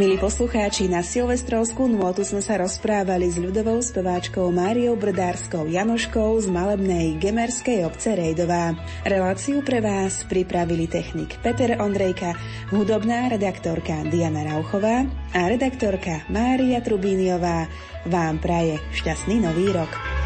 Milí 0.00 0.16
poslucháči, 0.16 0.88
na 0.88 1.04
Silvestrovskú 1.04 1.84
nôtu 1.84 2.24
sme 2.24 2.40
sa 2.40 2.56
rozprávali 2.56 3.28
s 3.28 3.36
ľudovou 3.36 3.76
speváčkou 3.84 4.48
Máriou 4.48 4.96
Brdárskou 4.96 5.68
Janoškou 5.68 6.40
z 6.40 6.48
malebnej 6.48 7.20
gemerskej 7.20 7.84
obce 7.84 8.16
Rejdová. 8.16 8.72
Reláciu 9.04 9.60
pre 9.60 9.84
vás 9.84 10.24
pripravili 10.24 10.88
technik 10.88 11.36
Peter 11.44 11.76
Ondrejka, 11.76 12.32
hudobná 12.72 13.28
redaktorka 13.28 14.00
Diana 14.08 14.48
Rauchová 14.48 15.04
a 15.36 15.40
redaktorka 15.44 16.24
Mária 16.32 16.80
Trubíniová 16.80 17.68
vám 18.08 18.40
praje 18.40 18.80
šťastný 18.96 19.44
nový 19.44 19.76
rok. 19.76 20.21